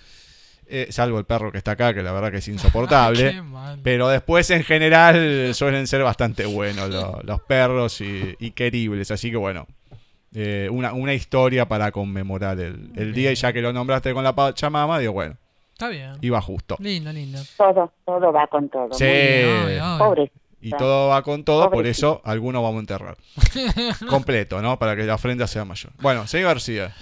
[0.70, 3.42] Eh, salvo el perro que está acá, que la verdad que es insoportable.
[3.84, 9.12] Pero después en general suelen ser bastante buenos lo- los, perros y, y queribles.
[9.12, 9.68] Así que bueno,
[10.40, 13.32] eh, una, una historia para conmemorar el, el día.
[13.32, 15.36] Y ya que lo nombraste con la Pachamama, digo, bueno,
[15.74, 16.14] Está bien.
[16.22, 16.76] iba justo.
[16.80, 17.40] Lindo, lindo.
[17.58, 18.94] Todo, todo va con todo.
[18.94, 19.04] Sí.
[19.04, 19.50] Muy bien.
[19.50, 19.98] Obvio, obvio.
[19.98, 20.32] Pobre.
[20.62, 23.18] Y todo va con todo, por eso algunos vamos a enterrar.
[24.10, 24.78] Completo, ¿no?
[24.78, 25.92] Para que la ofrenda sea mayor.
[26.00, 26.94] Bueno, señor García.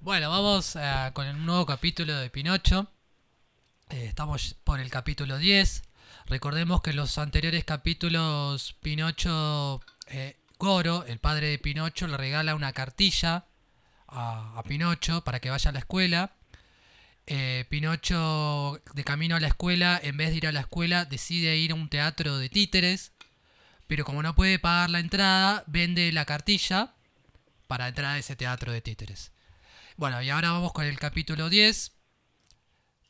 [0.00, 2.86] Bueno, vamos eh, con el nuevo capítulo de Pinocho.
[3.90, 5.82] Eh, estamos por el capítulo 10.
[6.26, 12.54] Recordemos que en los anteriores capítulos Pinocho, eh, Goro, el padre de Pinocho, le regala
[12.54, 13.46] una cartilla
[14.08, 16.32] a, a Pinocho para que vaya a la escuela.
[17.26, 21.58] Eh, Pinocho, de camino a la escuela, en vez de ir a la escuela, decide
[21.58, 23.12] ir a un teatro de títeres.
[23.86, 26.94] Pero como no puede pagar la entrada, vende la cartilla
[27.66, 29.30] para entrar a ese teatro de títeres.
[29.96, 31.92] Bueno, y ahora vamos con el capítulo 10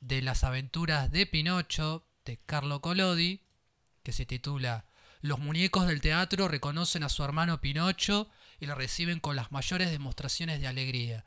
[0.00, 3.42] de las aventuras de Pinocho de Carlo Collodi,
[4.02, 4.87] que se titula
[5.28, 9.90] Los muñecos del teatro reconocen a su hermano Pinocho y lo reciben con las mayores
[9.90, 11.26] demostraciones de alegría.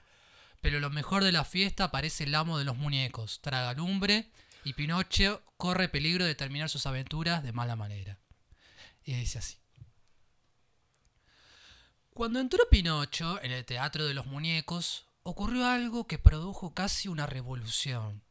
[0.60, 4.32] Pero lo mejor de la fiesta aparece el amo de los muñecos, traga lumbre
[4.64, 8.18] y Pinocho corre peligro de terminar sus aventuras de mala manera.
[9.04, 9.58] Y dice así.
[12.10, 17.28] Cuando entró Pinocho en el teatro de los muñecos, ocurrió algo que produjo casi una
[17.28, 18.24] revolución.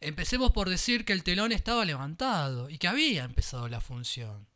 [0.00, 4.53] Empecemos por decir que el telón estaba levantado y que había empezado la función.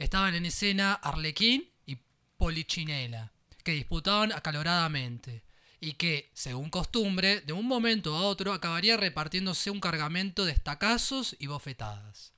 [0.00, 1.98] Estaban en escena Arlequín y
[2.38, 3.32] Polichinela,
[3.62, 5.44] que disputaban acaloradamente,
[5.78, 11.36] y que, según costumbre, de un momento a otro acabaría repartiéndose un cargamento de estacazos
[11.38, 12.32] y bofetadas.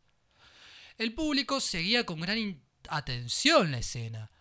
[0.98, 4.33] El público seguía con gran atención la escena,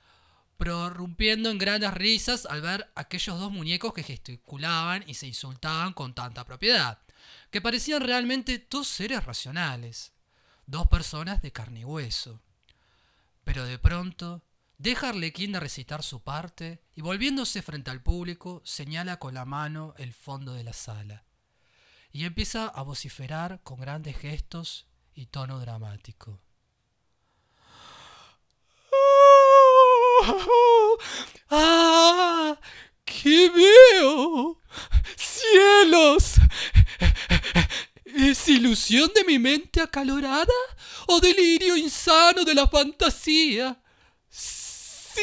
[0.57, 6.15] prorrumpiendo en grandes risas al ver aquellos dos muñecos que gesticulaban y se insultaban con
[6.15, 6.97] tanta propiedad,
[7.51, 10.11] que parecían realmente dos seres racionales,
[10.65, 12.41] dos personas de carne y hueso.
[13.43, 14.43] Pero de pronto,
[14.77, 19.93] deja Arlequín de recitar su parte y volviéndose frente al público, señala con la mano
[19.97, 21.23] el fondo de la sala
[22.11, 26.41] y empieza a vociferar con grandes gestos y tono dramático.
[31.49, 32.59] ¡Ah!
[33.05, 34.61] ¿Qué veo?
[35.15, 36.35] ¡Cielos!
[38.15, 40.53] ¿Es ilusión de mi mente acalorada
[41.07, 43.81] o delirio insano de la fantasía?
[44.29, 45.21] Sí,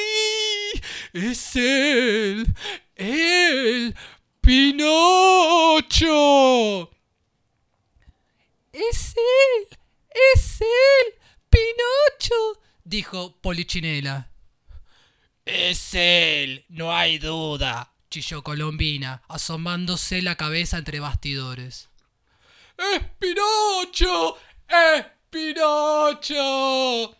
[1.13, 2.47] es él,
[2.95, 3.95] él,
[4.41, 5.91] Pinocho.
[8.73, 9.69] Es él,
[10.35, 11.15] es él,
[11.51, 14.31] Pinocho, dijo Polichinela.
[15.45, 21.89] Es él, no hay duda, chilló Colombina, asomándose la cabeza entre bastidores.
[22.79, 24.39] ¡Es Pinocho!
[24.69, 27.17] ¡Es Pinocho!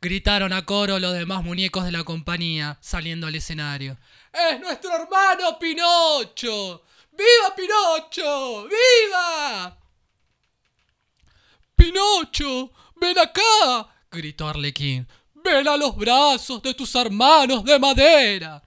[0.00, 3.96] Gritaron a coro los demás muñecos de la compañía, saliendo al escenario.
[4.32, 6.82] ¡Es nuestro hermano Pinocho!
[7.12, 8.64] ¡Viva Pinocho!
[8.64, 9.78] ¡Viva!
[11.76, 12.72] ¡Pinocho!
[12.96, 13.94] ¡Ven acá!
[14.10, 15.06] gritó Arlequín.
[15.34, 18.62] ¡Ven a los brazos de tus hermanos de madera!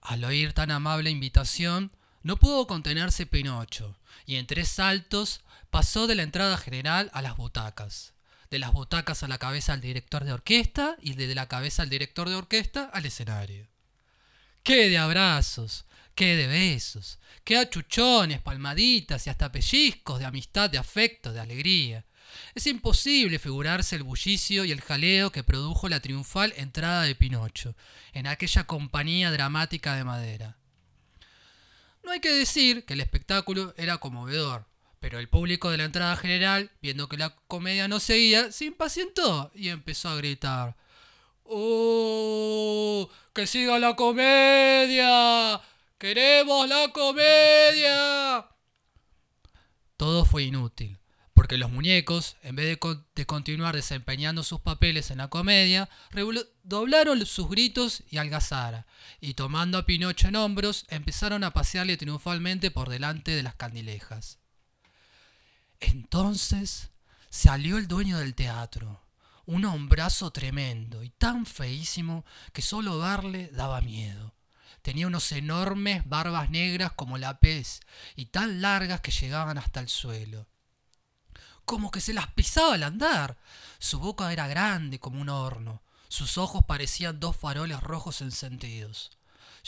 [0.00, 3.96] Al oír tan amable invitación, no pudo contenerse Pinocho,
[4.30, 5.40] y en tres saltos
[5.70, 8.14] pasó de la entrada general a las butacas.
[8.48, 11.90] De las butacas a la cabeza al director de orquesta y de la cabeza al
[11.90, 13.66] director de orquesta al escenario.
[14.62, 15.84] ¡Qué de abrazos!
[16.14, 17.18] ¡Qué de besos!
[17.42, 22.04] ¡Qué achuchones, palmaditas y hasta pellizcos de amistad, de afecto, de alegría!
[22.54, 27.74] Es imposible figurarse el bullicio y el jaleo que produjo la triunfal entrada de Pinocho
[28.12, 30.59] en aquella compañía dramática de madera.
[32.02, 34.66] No hay que decir que el espectáculo era conmovedor,
[35.00, 39.50] pero el público de la entrada general, viendo que la comedia no seguía, se impacientó
[39.54, 40.76] y empezó a gritar.
[41.44, 43.10] ¡Oh!
[43.32, 45.60] ¡Que siga la comedia!
[45.98, 48.46] ¡Queremos la comedia!
[49.96, 50.98] Todo fue inútil,
[51.50, 55.88] porque los muñecos, en vez de, de continuar desempeñando sus papeles en la comedia,
[56.62, 58.86] doblaron sus gritos y algazara,
[59.20, 64.38] y tomando a Pinocho en hombros, empezaron a pasearle triunfalmente por delante de las candilejas.
[65.80, 66.90] Entonces
[67.30, 69.04] salió el dueño del teatro,
[69.44, 74.36] un hombrazo tremendo y tan feísimo que solo verle daba miedo.
[74.82, 77.80] Tenía unos enormes barbas negras como la pez
[78.14, 80.46] y tan largas que llegaban hasta el suelo.
[81.64, 83.36] Como que se las pisaba al andar.
[83.78, 85.82] Su boca era grande como un horno.
[86.08, 89.12] Sus ojos parecían dos faroles rojos encendidos.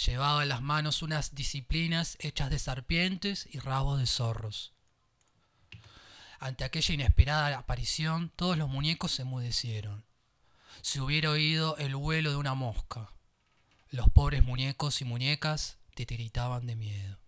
[0.06, 4.72] Llevaba en las manos unas disciplinas hechas de serpientes y rabos de zorros.
[6.40, 10.04] Ante aquella inesperada aparición, todos los muñecos se enmudecieron.
[10.80, 13.12] Se hubiera oído el vuelo de una mosca.
[13.90, 17.21] Los pobres muñecos y muñecas titiritaban de miedo.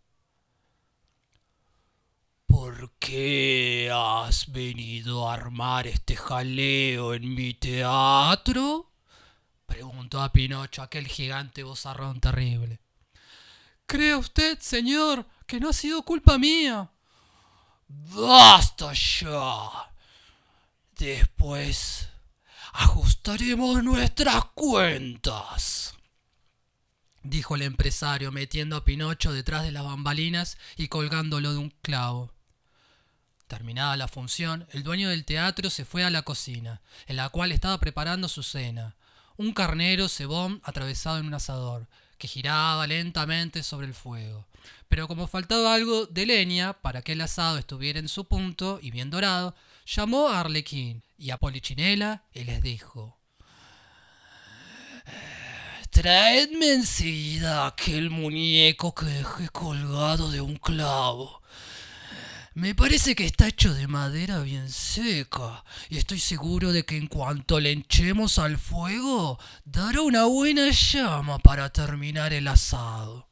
[2.54, 8.92] ¿Por qué has venido a armar este jaleo en mi teatro?
[9.66, 12.78] preguntó a Pinocho aquel gigante bozarrón terrible.
[13.86, 16.92] ¿Cree usted, señor, que no ha sido culpa mía?
[17.88, 19.92] ¡Basta ya!
[20.96, 22.08] Después
[22.72, 25.96] ajustaremos nuestras cuentas.
[27.24, 32.33] Dijo el empresario metiendo a Pinocho detrás de las bambalinas y colgándolo de un clavo.
[33.46, 37.52] Terminada la función, el dueño del teatro se fue a la cocina, en la cual
[37.52, 38.96] estaba preparando su cena.
[39.36, 41.86] Un carnero cebón atravesado en un asador,
[42.18, 44.46] que giraba lentamente sobre el fuego.
[44.88, 48.90] Pero como faltaba algo de leña para que el asado estuviera en su punto y
[48.90, 49.54] bien dorado,
[49.84, 53.18] llamó a Arlequín y a Polichinela y les dijo:
[55.90, 61.43] Traedme enseguida aquel muñeco que dejé colgado de un clavo.
[62.54, 67.08] Me parece que está hecho de madera bien seca y estoy seguro de que en
[67.08, 73.28] cuanto le hinchemos al fuego dará una buena llama para terminar el asado.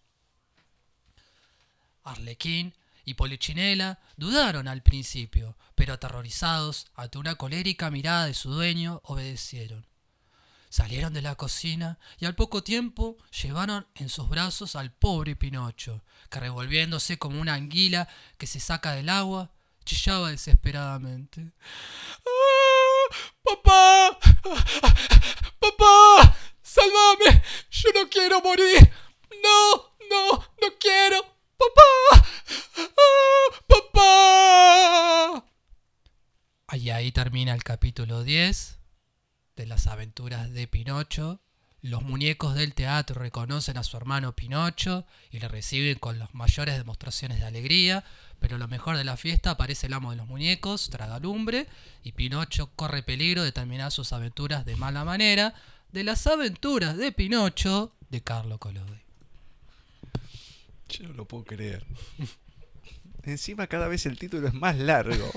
[2.03, 9.03] Arlequín y Polichinela dudaron al principio, pero aterrorizados ante una colérica mirada de su dueño,
[9.05, 9.87] obedecieron.
[10.73, 16.03] Salieron de la cocina y al poco tiempo llevaron en sus brazos al pobre Pinocho,
[16.31, 18.09] que revolviéndose como una anguila
[18.39, 19.51] que se saca del agua,
[19.85, 21.53] chillaba desesperadamente.
[22.25, 23.15] ¡Ah!
[23.43, 24.19] ¡Papá!
[25.61, 26.37] ¡Papá!
[26.63, 27.43] ¡Sálvame!
[27.71, 28.91] ¡Yo no quiero morir!
[29.45, 29.77] ¡No!
[30.09, 30.39] ¡No!
[30.39, 31.23] ¡No quiero!
[31.59, 32.27] ¡Papá!
[32.79, 33.51] ¡Ah!
[33.69, 35.45] ¡Papá!
[36.79, 38.82] Y ahí termina el capítulo 10
[39.63, 41.39] de las aventuras de Pinocho.
[41.83, 46.77] Los muñecos del teatro reconocen a su hermano Pinocho y le reciben con las mayores
[46.77, 48.03] demostraciones de alegría,
[48.41, 51.69] pero lo mejor de la fiesta aparece el amo de los muñecos, Tragalumbre,
[52.03, 55.55] y Pinocho corre peligro de terminar sus aventuras de mala manera,
[55.93, 59.01] de las aventuras de Pinocho de Carlo Collodi.
[60.89, 61.87] Yo no lo puedo creer.
[63.25, 65.31] Encima cada vez el título es más largo.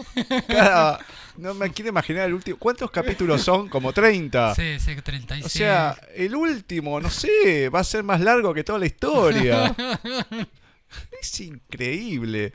[0.48, 1.00] Cada-
[1.38, 2.58] no me quiero imaginar el último.
[2.58, 3.70] ¿Cuántos capítulos son?
[3.70, 4.56] Como 30.
[4.56, 5.46] Sí, sí, 36.
[5.46, 9.76] O sea, el último, no sé, va a ser más largo que toda la historia.
[11.22, 12.54] es increíble.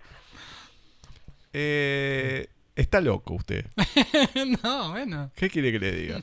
[1.53, 3.67] Eh, está loco usted.
[4.63, 5.31] no, bueno.
[5.37, 6.23] ¿Qué quiere que le diga?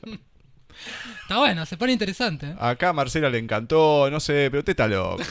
[1.22, 2.56] Está bueno, se pone interesante.
[2.60, 5.24] Acá a Marcela le encantó, no sé, pero usted está loco.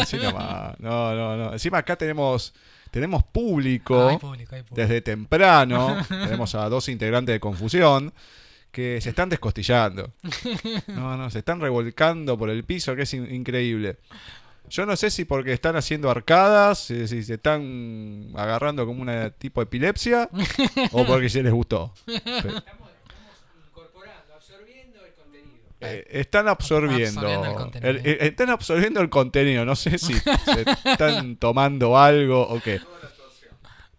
[0.00, 0.78] Así nomás.
[0.80, 1.52] No, no, no.
[1.52, 2.54] Encima acá tenemos,
[2.90, 4.08] tenemos público.
[4.08, 4.74] Hay público, hay público.
[4.74, 5.96] desde temprano.
[6.08, 8.12] tenemos a dos integrantes de Confusión
[8.70, 10.12] que se están descostillando.
[10.88, 13.96] No, no, se están revolcando por el piso, que es in- increíble.
[14.70, 19.30] Yo no sé si porque están haciendo arcadas, eh, si se están agarrando como una
[19.30, 20.28] tipo epilepsia,
[20.92, 21.94] o porque se les gustó.
[22.04, 22.62] Pero-
[25.80, 27.20] Eh, están absorbiendo.
[27.20, 27.90] absorbiendo el contenido.
[27.90, 29.64] el- eh, están absorbiendo el contenido.
[29.64, 30.12] No sé si
[30.44, 32.80] se están tomando algo o qué.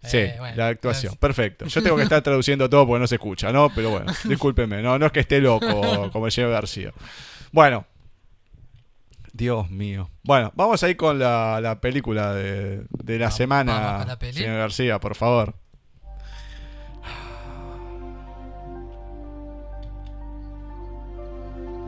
[0.04, 1.12] Sí, Eh, bueno, la actuación.
[1.12, 1.18] gracias.
[1.18, 1.66] Perfecto.
[1.66, 3.70] Yo tengo que estar traduciendo todo porque no se escucha, ¿no?
[3.74, 4.82] Pero bueno, discúlpeme.
[4.82, 6.92] No, no es que esté loco como el señor García.
[7.52, 7.86] Bueno.
[9.32, 10.10] Dios mío.
[10.24, 14.32] Bueno, vamos a ir con la, la película de, de la Vamos- semana, vamos la
[14.34, 15.56] señor García, por favor.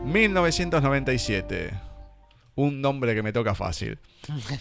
[0.04, 1.80] ...1997...
[2.56, 3.98] ...un nombre que me toca fácil...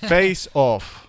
[0.07, 1.05] ...Face Off...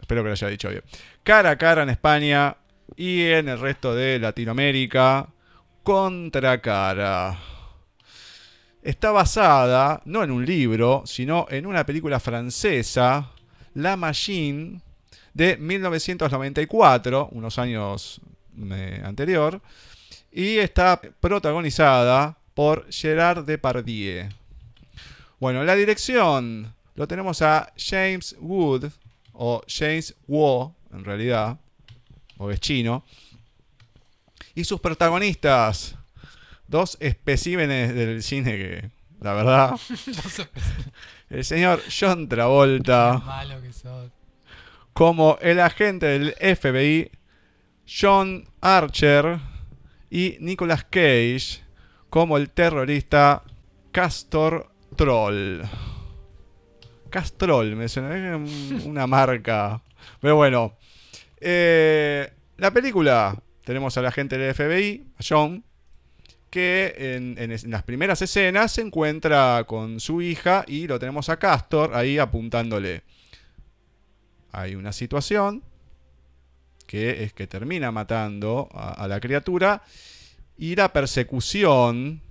[0.00, 0.82] ...espero que lo haya dicho bien...
[1.22, 2.56] ...cara a cara en España...
[2.96, 5.28] ...y en el resto de Latinoamérica...
[5.82, 7.38] ...contra cara...
[8.82, 13.30] Está basada, no en un libro, sino en una película francesa,
[13.74, 14.80] La Machine,
[15.34, 18.20] de 1994, unos años
[18.58, 19.62] eh, anterior,
[20.32, 24.28] y está protagonizada por Gerard Depardieu.
[25.40, 28.90] Bueno, en la dirección lo tenemos a James Wood,
[29.32, 31.58] o James Wu, en realidad,
[32.36, 33.04] o es chino,
[34.54, 35.96] y sus protagonistas,
[36.68, 38.90] dos especímenes del cine que,
[39.20, 39.74] la verdad,
[41.30, 44.10] el señor John Travolta malo que sos.
[44.92, 47.10] como el agente del FBI
[47.86, 49.38] John Archer
[50.10, 51.61] y Nicolas Cage
[52.12, 53.42] como el terrorista
[53.90, 55.62] Castor Troll.
[57.08, 58.36] Castrol, me suena
[58.84, 59.80] una marca.
[60.20, 60.76] Pero bueno,
[61.40, 65.64] eh, la película tenemos al agente del FBI, a John,
[66.50, 70.98] que en, en es- en las primeras escenas se encuentra con su hija y lo
[70.98, 73.04] tenemos a Castor ahí apuntándole.
[74.50, 75.62] Hay una situación
[76.86, 79.82] que es que termina matando a, a la criatura
[80.62, 82.22] y la persecución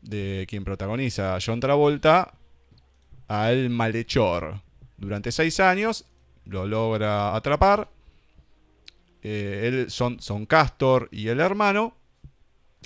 [0.00, 2.32] de quien protagoniza a John Travolta
[3.28, 4.62] al malhechor.
[4.96, 6.06] Durante seis años
[6.46, 7.90] lo logra atrapar.
[9.20, 11.94] Eh, él son, son Castor y el hermano.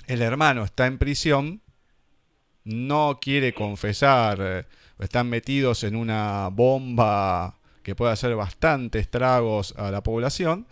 [0.05, 1.61] El hermano está en prisión.
[2.65, 4.37] No quiere confesar.
[4.41, 4.65] eh,
[4.99, 10.67] están metidos en una bomba que puede hacer bastante estragos a la población.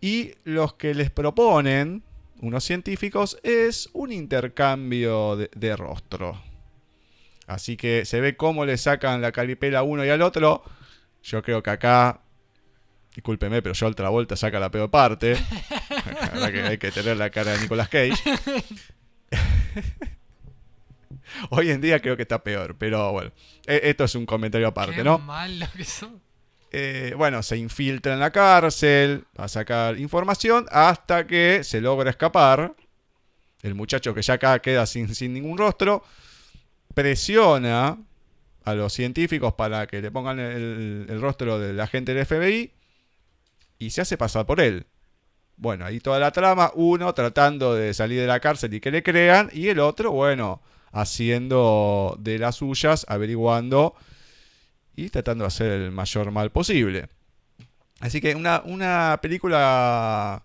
[0.00, 2.02] Y los que les proponen,
[2.40, 6.42] unos científicos, es un intercambio de, de rostro.
[7.46, 10.62] Así que se ve cómo le sacan la calipela a uno y al otro.
[11.22, 12.20] Yo creo que acá,
[13.14, 15.36] discúlpeme, pero yo otra vuelta saca la peor parte.
[16.32, 18.14] Verdad que hay que tener la cara de Nicolas Cage.
[21.50, 23.32] Hoy en día creo que está peor, pero bueno,
[23.66, 25.18] e- esto es un comentario aparte, Qué ¿no?
[25.18, 26.10] malo que sos.
[26.72, 32.74] Eh, bueno, se infiltra en la cárcel a sacar información hasta que se logra escapar.
[33.62, 36.04] El muchacho que ya acá queda sin, sin ningún rostro
[36.94, 37.98] presiona
[38.64, 42.72] a los científicos para que le pongan el, el rostro del agente del FBI
[43.78, 44.86] y se hace pasar por él.
[45.56, 49.02] Bueno, ahí toda la trama, uno tratando de salir de la cárcel y que le
[49.02, 50.62] crean, y el otro, bueno,
[50.92, 53.94] haciendo de las suyas, averiguando
[55.04, 57.08] y tratando de hacer el mayor mal posible.
[58.00, 60.42] Así que una, una película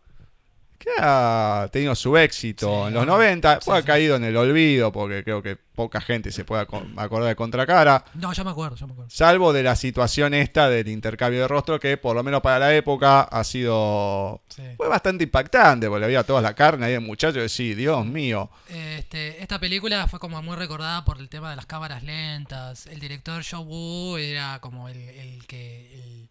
[0.86, 3.88] que ha tenido su éxito Sí, en los sí, 90, fue ha sí.
[3.88, 8.06] caído en el olvido porque creo que poca gente se puede aco- acordar de Contracara,
[8.14, 9.10] No, ya me acuerdo, ya me acuerdo.
[9.12, 12.74] salvo de la situación esta del intercambio de rostro que por lo menos para la
[12.76, 14.42] época ha sido...
[14.78, 18.50] Fue bastante impactante porque había toda la carne ahí el muchacho y sí, Dios mío.
[18.70, 22.88] Este, esta película fue como muy recordada por el tema de las cámaras lentas.
[22.88, 26.30] El director Joe Woo era como el, el que el,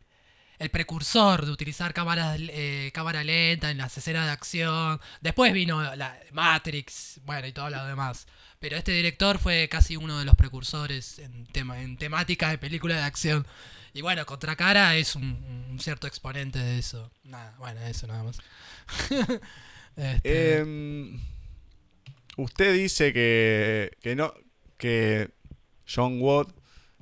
[0.59, 5.01] el precursor de utilizar cámaras eh, cámara lenta en las escenas de acción.
[5.21, 8.27] Después vino la Matrix, bueno, y todo lo demás.
[8.61, 12.97] Pero este director fue casi uno de los precursores en tema en temática de película
[12.97, 13.47] de acción.
[13.93, 17.11] Y bueno, Contracara es un, un cierto exponente de eso.
[17.25, 18.39] Nada, bueno, eso nada más.
[19.97, 21.21] Este, Em,
[22.37, 24.35] usted dice que, que no
[24.77, 25.31] que
[25.87, 26.49] John Watt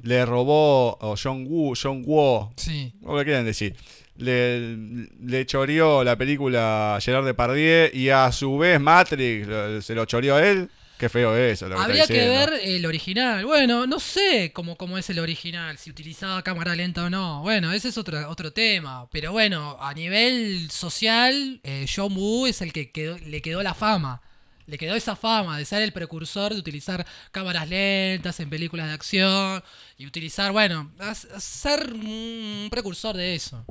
[0.02, 2.92] le robó o John Woo, John Woo, sí.
[3.24, 3.74] quieren decir,
[4.16, 4.76] le,
[5.20, 10.36] le choreó la película Gerard Depardieu y a su vez Matrix lo- se lo choreó
[10.36, 10.68] a él.
[10.98, 11.68] Qué feo eso.
[11.68, 13.44] Lo que Habría que ver el original.
[13.44, 17.42] Bueno, no sé cómo, cómo es el original, si utilizaba cámara lenta o no.
[17.42, 19.08] Bueno, ese es otro, otro tema.
[19.10, 23.74] Pero bueno, a nivel social, eh, John Woo es el que quedó- le quedó la
[23.74, 24.22] fama.
[24.66, 28.92] Le quedó esa fama de ser el precursor de utilizar cámaras lentas en películas de
[28.94, 29.62] acción
[29.98, 30.90] y utilizar, bueno,
[31.38, 33.64] ser un precursor de eso.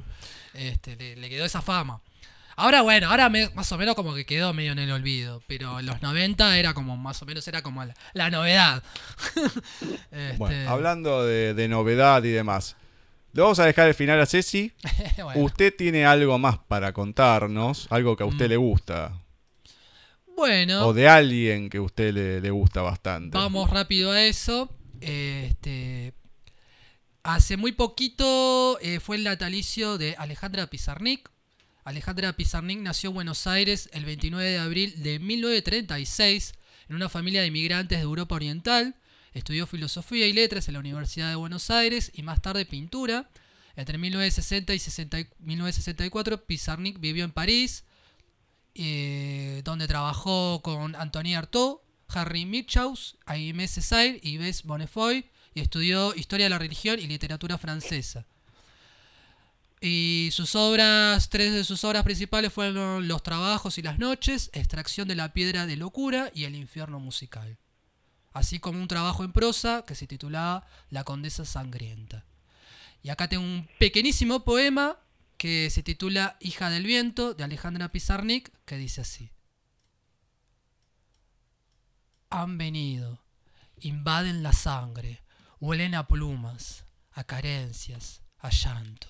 [0.53, 2.01] Este, le, le quedó esa fama.
[2.57, 5.41] Ahora, bueno, ahora me- más o menos como que quedó medio en el olvido.
[5.47, 8.83] Pero en los 90 era como, más o menos era como la, la novedad.
[10.11, 12.75] Este, Bueno, hablando de, de novedad y demás.
[13.33, 14.73] Le vamos a dejar el final a Ceci.
[15.23, 15.41] bueno.
[15.41, 18.49] Usted tiene algo más para contarnos, algo que a usted Mm.
[18.49, 19.13] le gusta.
[20.41, 20.87] Bueno.
[20.87, 23.37] O de alguien que a usted le, le gusta bastante.
[23.37, 24.75] Vamos rápido a eso.
[24.99, 26.15] Este,
[27.21, 31.29] hace muy poquito eh, fue el natalicio de Alejandra Pizarnik.
[31.83, 36.53] Alejandra Pizarnik nació en Buenos Aires el 29 de abril de 1936
[36.89, 38.95] en una familia de inmigrantes de Europa Oriental.
[39.33, 43.29] Estudió filosofía y letras en la Universidad de Buenos Aires y más tarde pintura.
[43.75, 47.85] Entre 1960 y 60 y 1964 Pizarnik vivió en París,
[48.75, 56.13] eh, donde trabajó con Antoine Artaud, Harry Mitchaus, Aimé Césaire y Bess Bonnefoy y estudió
[56.15, 58.25] Historia de la Religión y Literatura Francesa.
[59.83, 65.07] Y sus obras, tres de sus obras principales fueron Los Trabajos y las Noches, Extracción
[65.07, 67.57] de la Piedra de Locura y El Infierno Musical.
[68.31, 72.25] Así como un trabajo en prosa que se titulaba La Condesa Sangrienta.
[73.01, 74.99] Y acá tengo un pequeñísimo poema
[75.41, 79.31] que se titula Hija del Viento de Alejandra Pizarnik, que dice así.
[82.29, 83.23] Han venido,
[83.79, 85.23] invaden la sangre,
[85.59, 89.07] huelen a plumas, a carencias, a llanto.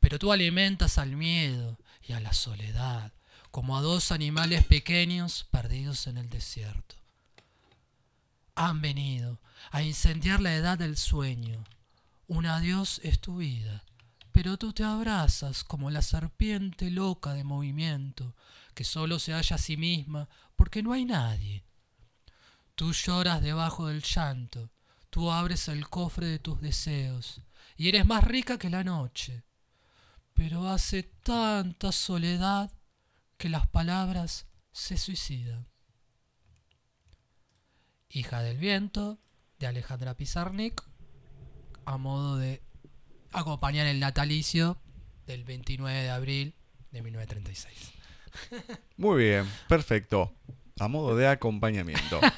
[0.00, 3.14] Pero tú alimentas al miedo y a la soledad,
[3.50, 6.96] como a dos animales pequeños perdidos en el desierto.
[8.54, 9.40] Han venido
[9.70, 11.64] a incendiar la edad del sueño.
[12.26, 13.82] Un adiós es tu vida,
[14.34, 18.34] pero tú te abrazas como la serpiente loca de movimiento,
[18.74, 21.64] que solo se halla a sí misma porque no hay nadie.
[22.74, 24.72] Tú lloras debajo del llanto,
[25.08, 27.42] tú abres el cofre de tus deseos,
[27.76, 29.44] y eres más rica que la noche.
[30.32, 32.72] Pero hace tanta soledad
[33.36, 35.68] que las palabras se suicidan.
[38.08, 39.20] Hija del viento,
[39.60, 40.82] de Alejandra Pizarnik,
[41.84, 42.63] a modo de
[43.34, 44.78] acompañar el natalicio
[45.26, 46.54] del 29 de abril
[46.90, 47.92] de 1936.
[48.96, 50.32] Muy bien, perfecto.
[50.80, 52.20] A modo de acompañamiento.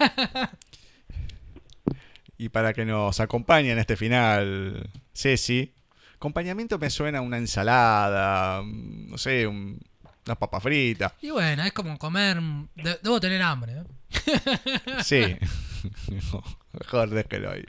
[2.39, 5.73] y para que nos acompañe en este final, Ceci,
[6.17, 9.81] acompañamiento me suena a una ensalada, mm, no sé, un-
[10.27, 11.15] una papa frita.
[11.23, 12.39] Y bueno, es como comer...
[12.75, 13.75] de- debo tener hambre.
[13.75, 13.85] ¿eh?
[15.05, 15.23] Sí.
[16.73, 17.65] Mejor déjelo ahí.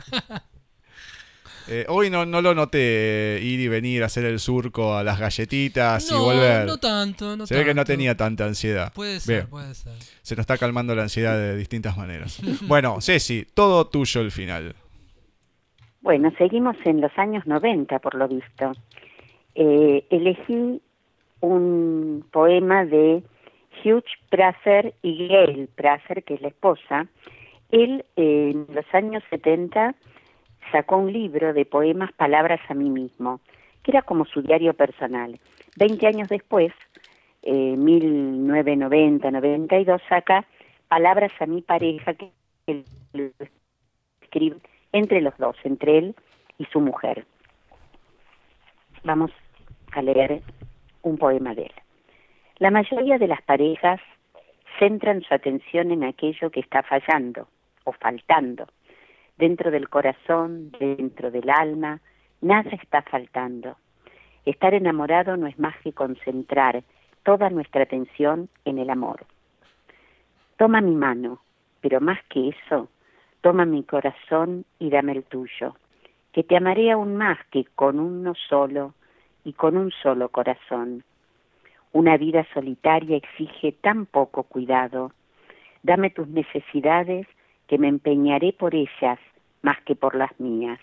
[1.70, 5.20] Eh, hoy no, no lo noté ir y venir a hacer el surco a las
[5.20, 6.66] galletitas y volver.
[6.66, 8.94] no tanto, no Se ve que no tenía tanta ansiedad.
[8.94, 9.50] Puede ser, Bien.
[9.50, 9.94] puede ser.
[10.22, 12.42] Se nos está calmando la ansiedad de distintas maneras.
[12.68, 14.76] Bueno, Ceci, todo tuyo el final.
[16.02, 18.72] Bueno, seguimos en los años 90, por lo visto.
[19.56, 20.82] Eh, elegí
[21.42, 23.24] un poema de
[23.84, 27.08] Hugh Prasser y Gail Prasser, que es la esposa.
[27.72, 29.96] Él, eh, en los años 70,
[30.72, 33.40] sacó un libro de poemas Palabras a mí mismo,
[33.84, 35.40] que era como su diario personal.
[35.76, 36.74] Veinte años después,
[37.44, 40.46] eh, 1990-92, saca
[40.88, 42.32] Palabras a mi pareja, que
[44.22, 44.58] escribe
[44.92, 46.16] entre los dos, entre él
[46.58, 47.26] y su mujer.
[49.04, 49.32] Vamos
[49.92, 50.42] a leer
[51.02, 51.74] un poema de él.
[52.60, 54.00] La mayoría de las parejas
[54.80, 57.48] centran su atención en aquello que está fallando
[57.84, 58.68] o faltando.
[59.38, 62.02] Dentro del corazón, dentro del alma,
[62.42, 63.78] nada está faltando.
[64.46, 66.84] Estar enamorado no es más que concentrar
[67.24, 69.26] toda nuestra atención en el amor.
[70.58, 71.40] Toma mi mano,
[71.82, 72.90] pero más que eso,
[73.42, 75.76] toma mi corazón y dame el tuyo,
[76.32, 78.94] que te amaré aún más que con uno solo
[79.44, 81.04] y con un solo corazón.
[81.92, 85.12] Una vida solitaria exige tan poco cuidado.
[85.84, 87.28] Dame tus necesidades
[87.68, 89.20] que me empeñaré por ellas
[89.62, 90.80] más que por las mías.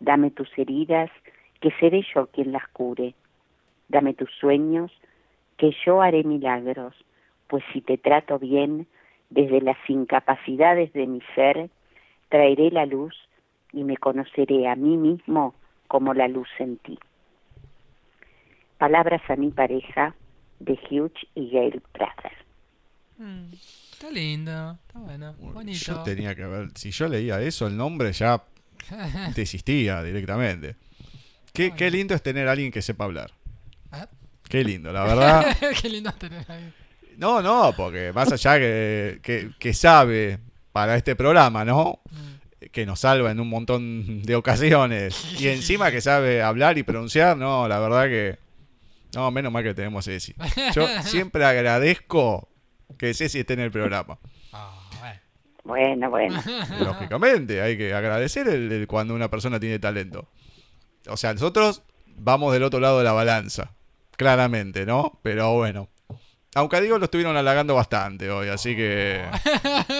[0.00, 1.10] Dame tus heridas
[1.60, 3.14] que seré yo quien las cure.
[3.88, 4.90] Dame tus sueños
[5.56, 6.94] que yo haré milagros,
[7.46, 8.86] pues si te trato bien,
[9.30, 11.70] desde las incapacidades de mi ser,
[12.28, 13.14] traeré la luz
[13.72, 15.54] y me conoceré a mí mismo
[15.88, 16.98] como la luz en ti.
[18.78, 20.14] Palabras a mi pareja
[20.60, 22.32] de Hugh y Gail Prather.
[23.18, 23.52] Mm,
[24.04, 25.78] está lindo, está bueno, bonito.
[25.78, 28.42] Yo tenía que ver, si yo leía eso, el nombre ya
[29.34, 30.76] desistía directamente.
[31.54, 33.32] Qué, qué lindo es tener a alguien que sepa hablar.
[33.92, 34.06] Ah.
[34.46, 35.56] Qué lindo, la verdad.
[35.80, 36.72] Qué lindo tener ahí.
[37.16, 40.38] No, no, porque más allá que, que, que sabe
[40.72, 42.00] para este programa, ¿no?
[42.10, 42.66] Mm.
[42.72, 45.24] Que nos salva en un montón de ocasiones.
[45.38, 48.38] Y encima que sabe hablar y pronunciar, no, la verdad que
[49.14, 50.34] No, menos mal que tenemos a Ceci.
[50.74, 52.48] Yo siempre agradezco
[52.98, 54.18] que Ceci esté en el programa.
[54.52, 55.20] Ah, bueno.
[55.64, 56.40] Bueno, bueno.
[56.80, 60.28] Lógicamente, hay que agradecer el, el cuando una persona tiene talento.
[61.08, 61.82] O sea, nosotros
[62.16, 63.72] vamos del otro lado de la balanza.
[64.16, 65.18] Claramente, ¿no?
[65.22, 65.88] Pero bueno.
[66.56, 69.24] Aunque a Diego lo estuvieron halagando bastante hoy, así que.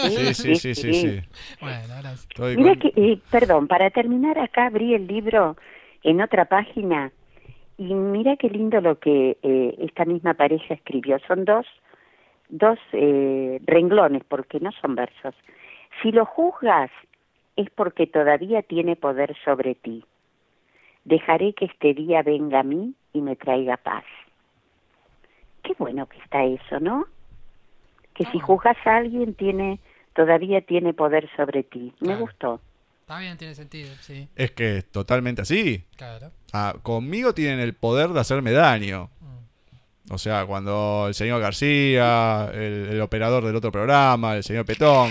[0.09, 1.21] Sí, sí, sí, sí, sí.
[1.61, 2.29] Bueno, gracias.
[2.57, 5.57] Mira con- que, eh, perdón, para terminar acá abrí el libro
[6.03, 7.11] en otra página
[7.77, 11.19] y mira qué lindo lo que eh, esta misma pareja escribió.
[11.27, 11.67] Son dos,
[12.55, 15.35] dos eh, renglones, porque no son versos.
[16.03, 16.91] Si lo juzgas
[17.57, 20.05] es porque todavía tiene poder sobre ti.
[21.05, 24.05] Dejaré que este día venga a mí y me traiga paz.
[25.65, 27.07] Qué bueno que está eso, ¿no?
[28.15, 29.81] Que si juzgas a alguien tiene
[30.15, 31.93] todavía tiene poder sobre ti.
[32.01, 32.21] Me Claro.
[32.21, 32.61] gustó.
[33.01, 35.85] Está bien, tiene sentido, sí, Es que es totalmente así.
[35.97, 36.31] claro.
[36.53, 39.11] Ah, conmigo tienen el poder de hacerme daño.
[39.21, 39.34] Mm.
[40.11, 45.11] O sea, cuando el señor García, el, el operador del otro programa, el señor Petón.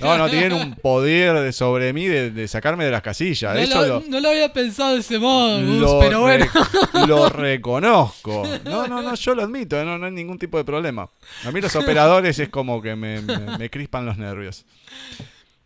[0.00, 3.54] No, no, tienen un poder de- sobre mí de, de sacarme de las casillas.
[3.54, 6.44] No, Eso lo, lo, no lo había pensado de ese modo, lo pero bueno.
[6.44, 8.42] re- lo reconozco.
[8.64, 11.08] No, no, no, yo lo admito, no, no hay ningún tipo de problema.
[11.44, 14.64] A mí los operadores es como que me, me- me crispan los nervios.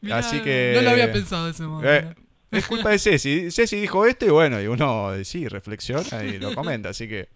[0.03, 1.83] Mirá, así que- No lo había pensado de ese modo.
[1.91, 2.15] Eh,
[2.51, 3.51] es culpa de Ceci.
[3.51, 7.29] Ceci dijo esto y bueno, y uno eh, sí reflexiona y lo comenta, así que.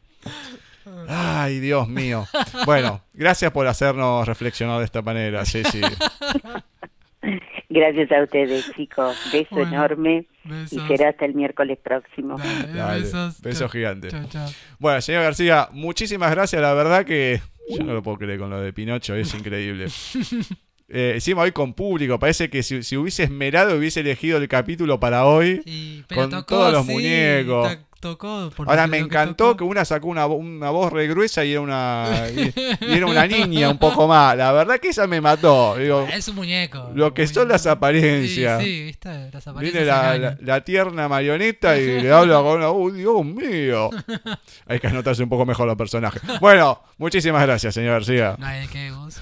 [1.08, 2.26] Ay, Dios mío.
[2.66, 5.80] Bueno, gracias por hacernos reflexionar de esta manera, Ceci.
[7.70, 9.16] Gracias a ustedes, chicos.
[9.32, 10.86] Beso Bueno, enorme y Besos.
[10.88, 12.36] será hasta el miércoles próximo.
[12.36, 13.40] Dale, Dale, besos.
[13.40, 14.08] beso Chau, gigante.
[14.08, 14.48] chau, chau.
[14.78, 16.60] Bueno, señor García, muchísimas gracias.
[16.60, 19.86] La verdad que yo no lo puedo creer con lo de Pinocho, es increíble.
[20.86, 25.00] Eh, encima hoy con público, parece que si, si hubiese esmerado hubiese elegido el capítulo
[25.00, 25.62] para hoy.
[25.64, 27.78] Sí, pero Con tocó, todos los sí, muñecos.
[28.04, 31.44] To- tocó por Ahora me que encantó que una sacó una, una voz re gruesa
[31.44, 34.36] y era una y, y era una niña un poco más.
[34.36, 35.76] La verdad que esa me mató.
[35.76, 36.90] Digo, Es un muñeco.
[36.94, 38.62] lo que son las apariencias.
[38.62, 39.84] Sí, sí, viste, las apariencias.
[39.84, 42.68] Viene la, la, tierna marioneta y le habla con una.
[42.70, 43.90] ¡Oh, Dios mío!
[44.66, 46.22] Hay que anotarse un poco mejor los personajes.
[46.40, 48.36] Bueno, muchísimas gracias, señor García.
[48.38, 49.20] No hay qué, Gus.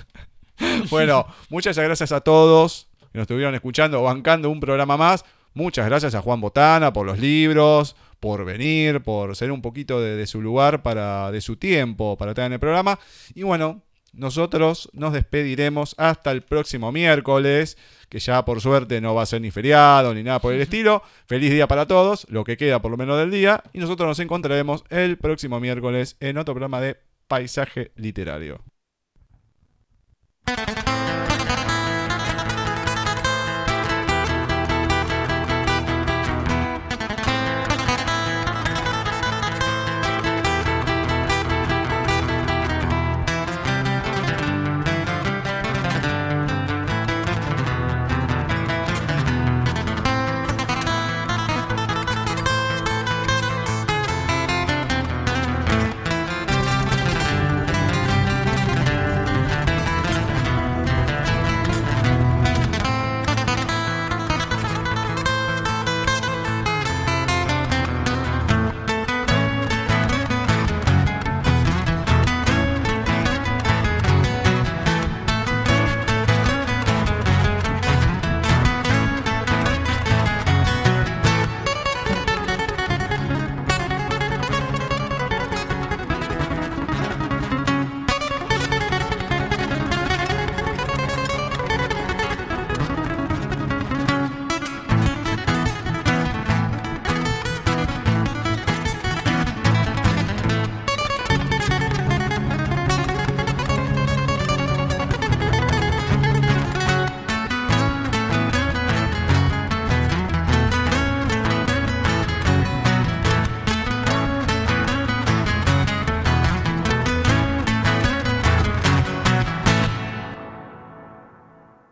[0.91, 5.25] Bueno, muchas gracias a todos que nos estuvieron escuchando, bancando un programa más.
[5.55, 10.15] Muchas gracias a Juan Botana por los libros, por venir, por ser un poquito de,
[10.15, 13.01] de su lugar, para, de su tiempo para estar en el programa.
[13.35, 17.77] Y bueno, nosotros nos despediremos hasta el próximo miércoles,
[18.09, 21.03] que ya por suerte no va a ser ni feriado ni nada por el estilo.
[21.27, 23.65] Feliz día para todos, lo que queda por lo menos del día.
[23.73, 28.63] Y nosotros nos encontraremos el próximo miércoles en otro programa de Paisaje Literario.